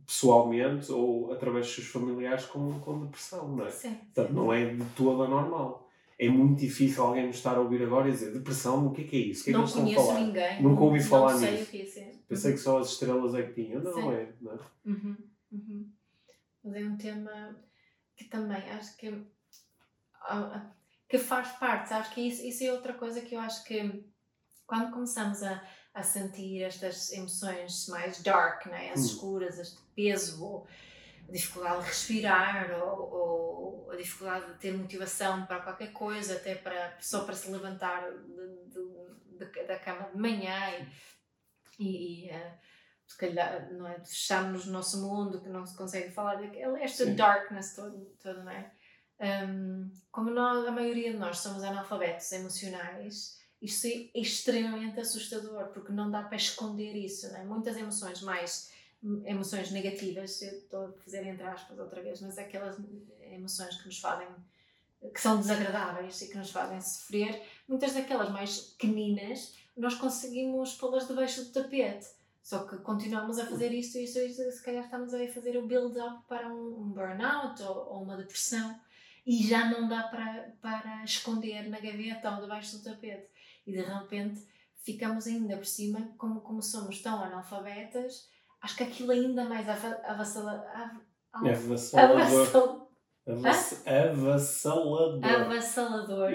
[0.06, 3.70] pessoalmente ou através dos seus familiares com, com depressão, não é?
[3.70, 4.34] Sim, Portanto, sim.
[4.34, 5.88] não é de toda normal.
[6.18, 9.04] É muito difícil alguém nos estar a ouvir agora e dizer depressão, o que é
[9.04, 9.44] que é isso?
[9.44, 10.20] Que é não que conheço falar?
[10.20, 10.62] ninguém.
[10.62, 11.52] Nunca ouvi falar não nisso.
[11.52, 13.82] Sei o que é Pensei que só as estrelas é que tinham.
[13.82, 14.10] Não sim.
[14.10, 14.58] é, não é?
[14.84, 15.16] Uhum,
[15.52, 15.90] uhum.
[16.62, 17.56] Mas é um tema
[18.14, 19.24] que também acho que,
[21.08, 21.94] que faz parte.
[21.94, 24.04] Acho que isso, isso é outra coisa que eu acho que
[24.66, 25.62] quando começamos a
[25.92, 28.92] a sentir estas emoções mais dark, né?
[28.92, 29.06] as hum.
[29.06, 30.66] escuras, este peso, ou
[31.28, 36.54] a dificuldade de respirar, ou, ou, a dificuldade de ter motivação para qualquer coisa, até
[36.54, 40.88] para, só para se levantar de, de, de, da cama de manhã
[41.78, 42.58] e, e uh,
[43.06, 43.98] se calhar não é?
[44.04, 46.40] fecharmos no nosso mundo que não se consegue falar
[46.80, 47.16] esta Sim.
[47.16, 48.72] darkness toda, toda não é?
[49.20, 55.92] Um, como nós, a maioria de nós somos analfabetos emocionais, Isto é extremamente assustador, porque
[55.92, 57.28] não dá para esconder isso.
[57.30, 57.44] Não é?
[57.44, 58.70] Muitas emoções mais
[59.24, 62.76] emoções negativas, eu estou a fazer entre aspas outra vez, mas aquelas
[63.32, 64.28] emoções que nos fazem
[65.14, 71.08] que são desagradáveis e que nos fazem sofrer, muitas daquelas mais pequeninas, nós conseguimos pô-las
[71.08, 72.06] debaixo do tapete.
[72.42, 76.22] Só que continuamos a fazer isto e isto, se calhar estamos a fazer o build-up
[76.28, 78.78] para um burnout ou, ou, uma depressão
[79.26, 83.28] e já não dá para, para esconder na gaveta ou debaixo do tapete.
[83.66, 84.40] E de repente
[84.82, 88.28] ficamos ainda por cima, como, como somos tão analfabetas,
[88.60, 90.66] acho que aquilo ainda mais avassalador.
[91.32, 92.88] Avassalador.
[93.26, 95.24] Avassalador.
[95.24, 96.30] Avassalador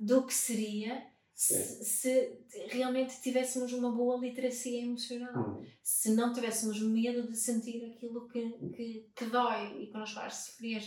[0.00, 5.34] do que seria se, se, realmente tivéssemos uma boa literacia emocional.
[5.36, 5.64] Hum.
[5.82, 10.34] Se não tivéssemos medo de sentir aquilo que, que, que dói e que nos faz
[10.34, 10.82] sofrer.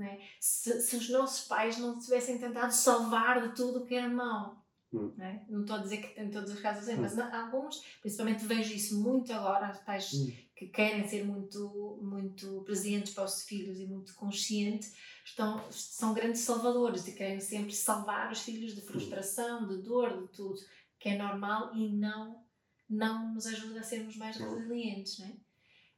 [0.00, 0.16] É?
[0.38, 4.56] se, se os nossos pais não tivessem tentado salvar de tudo o que era mau.
[4.92, 5.12] Hum.
[5.16, 5.44] Não, é?
[5.48, 7.02] não estou a dizer que em todos os casos assim, hum.
[7.02, 10.32] mas alguns, principalmente vejo isso muito agora, os pais hum.
[10.56, 16.40] que querem ser muito, muito presentes para os filhos e muito conscientes, estão, são grandes
[16.40, 20.58] salvadores e querem sempre salvar os filhos de frustração, de dor, de tudo,
[20.98, 22.42] que é normal e não,
[22.88, 25.18] não nos ajuda a sermos mais resilientes.
[25.18, 25.32] Não, é?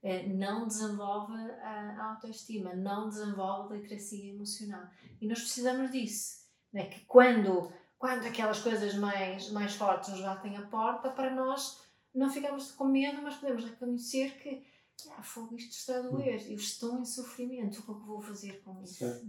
[0.02, 4.88] Eh, não desenvolve a autoestima, não desenvolve a literacia emocional.
[5.20, 6.40] E nós precisamos disso.
[6.72, 6.86] Né?
[6.86, 7.70] Que quando,
[8.00, 11.82] quando aquelas coisas mais, mais fortes nos batem a porta, para nós
[12.14, 14.64] não ficamos com medo, mas podemos reconhecer que
[15.10, 18.20] ah, fogo, isto está a doer, eu estou em sofrimento, o que é que vou
[18.22, 19.04] fazer com isso?
[19.04, 19.20] É?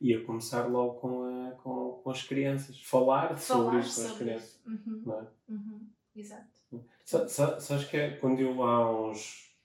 [0.00, 4.08] E a começar logo com, a, com, com as crianças, falar, falar sobre isto com
[4.08, 4.60] as crianças.
[4.66, 5.02] Uhum.
[5.06, 5.26] Não é?
[5.48, 5.86] Uhum.
[6.16, 6.60] Exato.
[7.04, 9.56] Sabes que é quando eu há uns.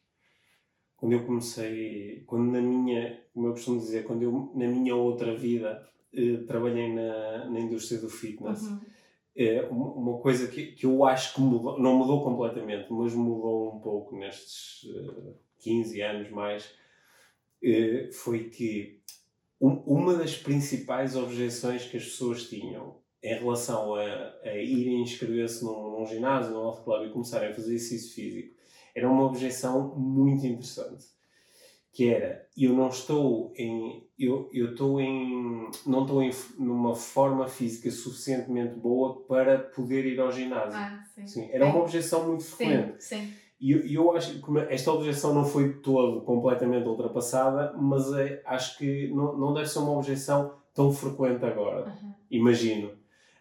[0.96, 2.24] Quando eu comecei.
[2.26, 3.20] Quando na minha.
[3.34, 5.88] Como eu costumo dizer, quando eu na minha outra vida
[6.48, 8.62] trabalhei na, na indústria do fitness.
[8.62, 8.82] Uhum.
[9.36, 13.80] É uma coisa que, que eu acho que mudou, não mudou completamente, mas mudou um
[13.80, 16.66] pouco nestes uh, 15 anos mais,
[17.64, 19.02] uh, foi que
[19.60, 25.64] um, uma das principais objeções que as pessoas tinham em relação a, a irem inscrever-se
[25.64, 28.56] num, num ginásio, num club e começarem a fazer exercício físico,
[28.94, 31.06] era uma objeção muito interessante
[31.94, 37.48] que era eu não estou em eu eu estou em não estou em numa forma
[37.48, 41.28] física suficientemente boa para poder ir ao ginásio ah, sim.
[41.28, 43.34] sim era uma objeção muito frequente sim, sim.
[43.62, 48.78] e eu, eu acho que esta objeção não foi todo completamente ultrapassada mas é, acho
[48.80, 52.14] que não, não deve ser uma objeção tão frequente agora uhum.
[52.32, 52.92] imagino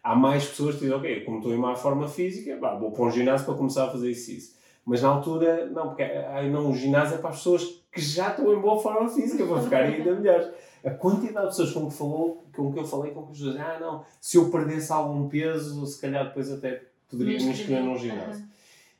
[0.03, 3.05] há mais pessoas que dizem ok como estou em má forma física bah, vou para
[3.05, 6.75] um ginásio para começar a fazer isso mas na altura não porque aí não o
[6.75, 10.15] ginásio é para as pessoas que já estão em boa forma física para ficarem ainda
[10.15, 10.51] melhores.
[10.83, 13.57] A quantidade de pessoas com que, falou, com que eu falei, com que as pessoas
[13.57, 17.97] ah, não, se eu perdesse algum peso, se calhar depois até poderia me inscrever num
[17.97, 18.45] ginásio.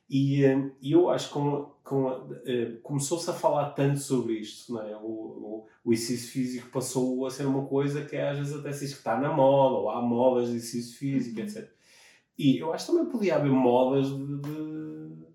[0.10, 4.74] E, eh, e eu acho que com, com, uh, começou-se a falar tanto sobre isto,
[4.74, 4.96] não é?
[4.96, 8.82] o, o, o exercício físico passou a ser uma coisa que às vezes até se
[8.82, 11.46] diz que está na moda, ou há modas de exercício físico, uhum.
[11.46, 11.68] etc.
[12.38, 15.33] E eu acho que também podia haver modas de, de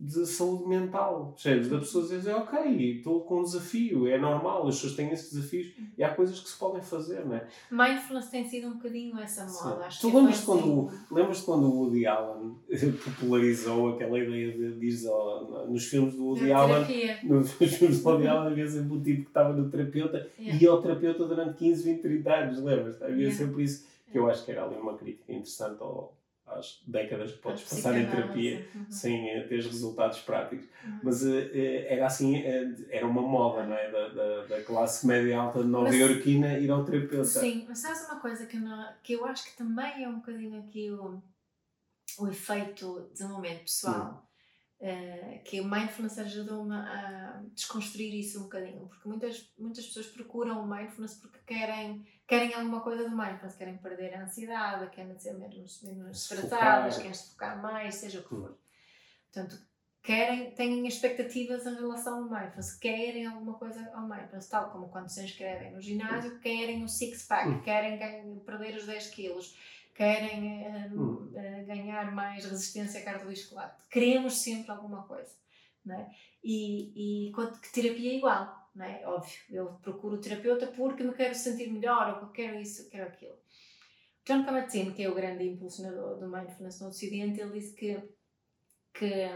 [0.00, 1.68] de saúde mental, percebes?
[1.68, 5.74] Da pessoa dizer, ok, estou com um desafio, é normal, as pessoas têm esses desafios
[5.98, 7.46] e há coisas que se podem fazer, não é?
[7.70, 11.14] Mindfulness tem sido um bocadinho essa moda, acho tu que lembras quando, assim.
[11.14, 12.56] lembras quando o Woody Allen
[13.04, 16.86] popularizou aquela ideia de, diz oh, nos filmes do Woody Allen,
[17.24, 20.58] nos filmes do Woody Allen havia sempre um tipo que estava no terapeuta yeah.
[20.58, 23.02] e ia ao terapeuta durante 15, 20, 30 anos, lembras?
[23.02, 23.36] Havia yeah.
[23.36, 26.18] sempre isso, que eu acho que era ali uma crítica interessante ao
[26.52, 28.90] às décadas que podes passar em terapia uhum.
[28.90, 30.66] sem uh, ter resultados práticos.
[30.84, 31.00] Uhum.
[31.02, 33.90] Mas uh, era assim, uh, era uma moda, não é?
[33.90, 37.24] Da, da, da classe média alta nova-iorquina ir ao terapeuta.
[37.24, 40.60] Sim, mas sabes uma coisa que, não, que eu acho que também é um bocadinho
[40.60, 41.22] aqui o,
[42.18, 44.29] o efeito de desenvolvimento pessoal.
[44.80, 50.62] Uh, que o mindfulness ajudou-me a desconstruir isso um bocadinho, porque muitas, muitas pessoas procuram
[50.62, 55.34] o mindfulness porque querem, querem alguma coisa do mindfulness, querem perder a ansiedade, querem ser
[55.34, 58.58] menos, menos estressadas, querem se focar mais, seja o que for.
[59.30, 59.60] Portanto,
[60.02, 65.10] querem, têm expectativas em relação ao mindfulness, querem alguma coisa ao mindfulness, tal como quando
[65.10, 67.60] se inscrevem no ginásio, querem o six-pack, hum.
[67.60, 67.98] querem
[68.46, 69.54] perder os 10 quilos
[70.00, 71.30] querem uh, hum.
[71.30, 73.78] uh, ganhar mais resistência cardiovascular.
[73.90, 75.30] Queremos sempre alguma coisa.
[75.84, 76.10] Não é?
[76.42, 79.06] E, e que terapia é igual, não é?
[79.06, 83.36] Óbvio, eu procuro o terapeuta porque me quero sentir melhor, ou quero isso, quero aquilo.
[84.24, 88.02] John Kabat-Zinn, que é o grande impulsionador do Mindfulness no Ocidente, ele disse que,
[88.94, 89.28] que,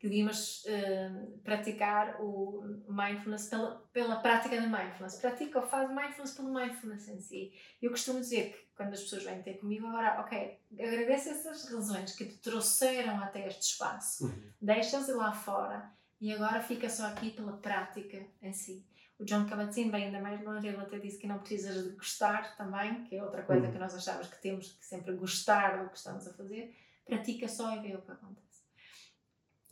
[0.00, 5.16] que devíamos uh, praticar o mindfulness pela, pela prática da mindfulness.
[5.16, 7.52] Pratica ou faz mindfulness pelo mindfulness em si.
[7.82, 12.16] Eu costumo dizer que quando as pessoas vêm ter comigo, agora, ok, agradeço essas razões
[12.16, 14.42] que te trouxeram até este espaço, uhum.
[14.58, 18.82] deixas lá fora e agora fica só aqui pela prática em si.
[19.18, 22.56] O John Kabat-Zinn vai ainda mais longe, ele até disse que não precisas de gostar
[22.56, 23.72] também, que é outra coisa uhum.
[23.72, 26.74] que nós achamos que temos que sempre gostar do que estamos a fazer.
[27.04, 28.49] Pratica só e vê o que acontece.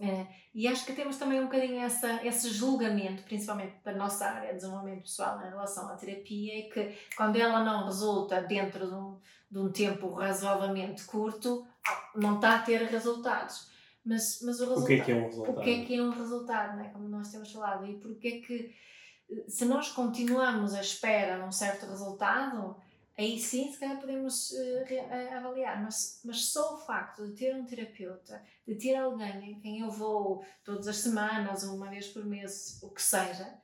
[0.00, 4.26] É, e acho que temos também um bocadinho essa, esse julgamento, principalmente para a nossa
[4.26, 8.94] área de desenvolvimento pessoal em relação à terapia, que quando ela não resulta dentro de
[8.94, 9.18] um,
[9.50, 11.66] de um tempo razoavelmente curto,
[12.14, 13.68] não está a ter resultados.
[14.04, 15.58] Mas, mas o, resultado, o que é que é um resultado?
[15.58, 16.88] O que é que é um resultado, não é?
[16.88, 18.74] como nós temos falado, e porque é que
[19.48, 22.76] se nós continuamos à espera de um certo resultado,
[23.18, 27.66] aí sim se calhar podemos uh, avaliar, mas, mas só o facto de ter um
[27.66, 32.24] terapeuta, de ter alguém em quem eu vou todas as semanas ou uma vez por
[32.24, 33.60] mês, o que seja,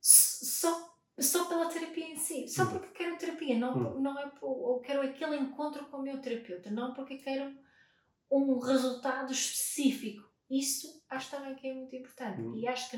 [0.00, 4.00] só, só pela terapia em si, só porque quero terapia, não, hum.
[4.00, 7.52] não é ou quero aquele encontro com o meu terapeuta, não porque quero
[8.30, 10.30] um resultado específico.
[10.48, 12.56] Isso acho também que é muito importante hum.
[12.56, 12.96] e acho que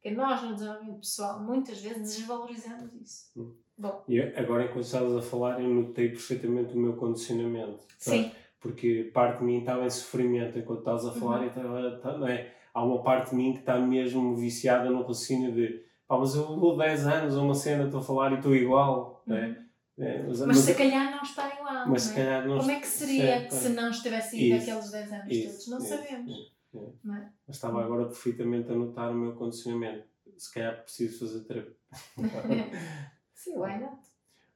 [0.00, 3.63] que nós no desenvolvimento pessoal muitas vezes desvalorizamos isso.
[3.76, 4.04] Bom.
[4.08, 7.78] E agora, enquanto estavas a falar, eu notei perfeitamente o meu condicionamento.
[7.78, 7.94] Tá?
[7.98, 8.30] Sim.
[8.60, 11.44] Porque parte de mim estava em sofrimento enquanto estavas a falar uhum.
[11.44, 12.54] e estava, tá, não é?
[12.74, 16.44] há uma parte de mim que está mesmo viciada no raciocínio de pá, mas eu
[16.58, 19.22] vou 10 anos a uma cena, estou a falar e estou igual.
[19.26, 19.36] Uhum.
[19.36, 19.64] É?
[19.96, 21.88] É, mas, mas, mas, se calhar não está igual.
[21.88, 25.30] Mas se calhar não Como é que seria se não estivesse ido aqueles 10 anos
[25.30, 25.68] isso, todos?
[25.68, 26.30] Não isso, sabemos.
[26.32, 26.54] Isso.
[26.74, 27.30] É.
[27.46, 30.04] Mas estava agora perfeitamente a notar o meu condicionamento.
[30.36, 31.76] Se calhar preciso fazer terapia.
[33.34, 33.98] Sim, why not?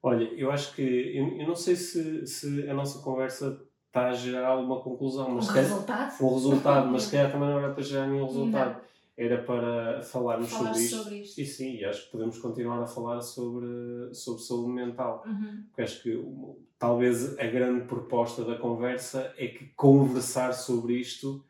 [0.02, 0.82] Olha, eu acho que.
[0.82, 5.30] Eu, eu não sei se, se a nossa conversa está a gerar alguma conclusão.
[5.30, 6.24] Mas um resultado?
[6.24, 8.74] Um resultado, mas se calhar também não era para gerar nenhum resultado.
[8.74, 8.88] Não.
[9.16, 10.96] Era para falarmos Falar sobre, isto.
[10.96, 11.40] sobre isto.
[11.40, 15.24] E sim, acho que podemos continuar a falar sobre, sobre saúde mental.
[15.26, 15.64] Uhum.
[15.66, 16.24] Porque acho que
[16.78, 21.44] talvez a grande proposta da conversa é que conversar sobre isto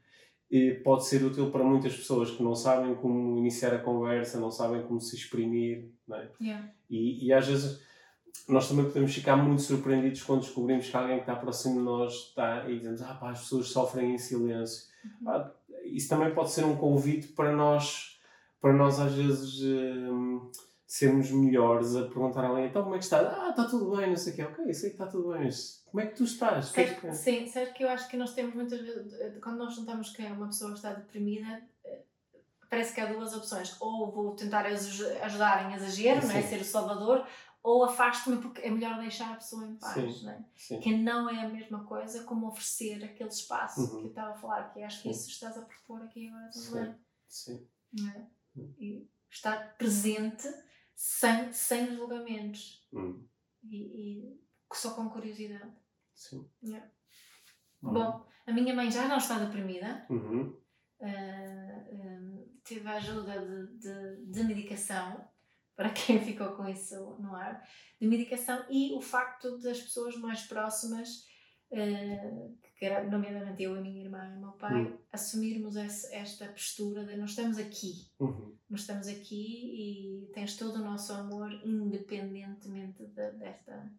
[0.85, 4.83] pode ser útil para muitas pessoas que não sabem como iniciar a conversa, não sabem
[4.83, 5.91] como se exprimir.
[6.11, 6.29] É?
[6.41, 6.73] yeah.
[6.89, 7.83] e, e às vezes
[8.49, 12.15] nós também podemos ficar muito surpreendidos quando descobrimos que alguém que está próximo de nós
[12.15, 14.89] está e dizemos ah pá, as pessoas sofrem em silêncio.
[15.05, 15.31] Uhum.
[15.31, 15.53] Ah,
[15.85, 18.19] isso também pode ser um convite para nós,
[18.61, 20.51] para nós às vezes hum,
[20.89, 23.19] sermos melhores a perguntar a alguém então como é que está?
[23.19, 24.43] Ah, está tudo bem, não sei o quê.
[24.43, 26.69] Ok, sei que está tudo bem, mas como é que tu estás?
[26.69, 27.13] Certo, que...
[27.13, 30.47] Sim, certo que eu acho que nós temos muitas vezes, quando nós juntamos que uma
[30.47, 32.01] pessoa está deprimida, eh,
[32.71, 33.77] parece que há duas opções.
[33.79, 36.41] Ou vou tentar ajudar em exagero, não é?
[36.41, 37.27] ser o salvador,
[37.63, 40.45] ou afasto-me porque é melhor deixar a pessoa em paz, sim, não é?
[40.57, 40.81] Sim.
[40.81, 43.89] Que não é a mesma coisa como oferecer aquele espaço uhum.
[43.89, 46.95] que eu estava a falar, que acho que isso estás a propor aqui agora também.
[47.29, 47.67] Sim.
[47.93, 48.27] Não é?
[48.57, 48.75] Uhum.
[48.79, 50.49] E estar presente
[50.99, 52.85] sem, sem julgamentos.
[52.93, 53.25] Uhum.
[53.63, 54.41] E, e,
[54.73, 55.73] só com curiosidade.
[56.13, 56.45] Sim.
[56.61, 56.91] Yeah.
[57.81, 57.93] Uhum.
[57.93, 60.05] Bom, a minha mãe já não está deprimida.
[60.11, 60.61] Uhum.
[60.99, 61.07] Uh,
[61.95, 65.25] uh, teve a ajuda de, de, de medicação
[65.77, 67.63] para quem ficou com isso no ar,
[68.01, 71.29] de medicação e o facto das pessoas mais próximas,
[71.71, 74.99] uh, que era nomeadamente eu, a minha irmã e o meu pai, uhum.
[75.19, 78.57] Assumirmos esta postura de nós estamos aqui, uhum.
[78.71, 83.91] nós estamos aqui e tens todo o nosso amor independentemente de, desta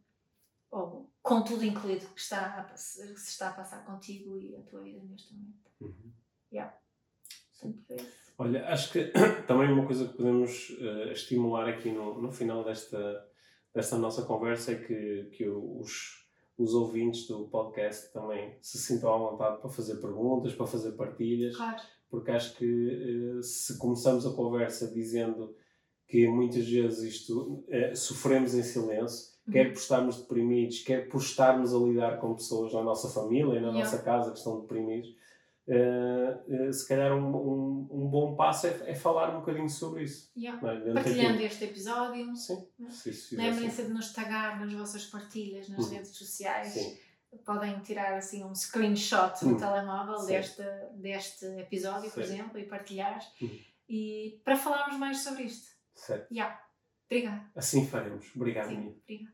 [0.72, 4.82] ou com tudo incluído que está a, se está a passar contigo e a tua
[4.82, 5.72] vida neste momento.
[5.82, 6.12] Uhum.
[6.52, 6.76] Yeah.
[8.38, 9.12] Olha, acho que
[9.48, 13.28] também uma coisa que podemos uh, estimular aqui no, no final desta,
[13.74, 16.19] desta nossa conversa é que, que os,
[16.60, 21.56] os ouvintes do podcast também se sintam à vontade para fazer perguntas, para fazer partilhas.
[21.56, 21.82] Claro.
[22.10, 22.66] Porque acho que
[23.38, 25.56] uh, se começamos a conversa dizendo
[26.06, 29.54] que muitas vezes isto uh, sofremos em silêncio, uhum.
[29.54, 33.62] quer por estarmos deprimidos, quer por estarmos a lidar com pessoas na nossa família e
[33.62, 33.80] na yeah.
[33.80, 35.16] nossa casa que estão deprimidos,
[35.70, 40.02] Uh, uh, se calhar um, um, um, bom passo é, é, falar um bocadinho sobre
[40.02, 40.32] isso.
[40.36, 40.60] Yeah.
[40.68, 40.94] É?
[40.94, 42.36] Partilhando este episódio.
[42.36, 42.68] Sim.
[43.34, 45.90] Lembrem-se de nos tagar nas vossas partilhas nas hum.
[45.92, 46.70] redes sociais.
[46.70, 46.98] Sim.
[47.46, 49.58] Podem tirar assim um screenshot no hum.
[49.58, 50.64] telemóvel deste,
[50.96, 53.20] deste episódio, por exemplo, e partilhar.
[53.40, 53.60] Hum.
[53.88, 55.68] E para falarmos mais sobre isto.
[55.94, 56.34] Certo.
[56.34, 56.60] Yeah.
[57.06, 57.46] Obrigada.
[57.56, 58.36] Assim faremos.
[58.36, 59.34] Obrigado, Sim, Obrigada.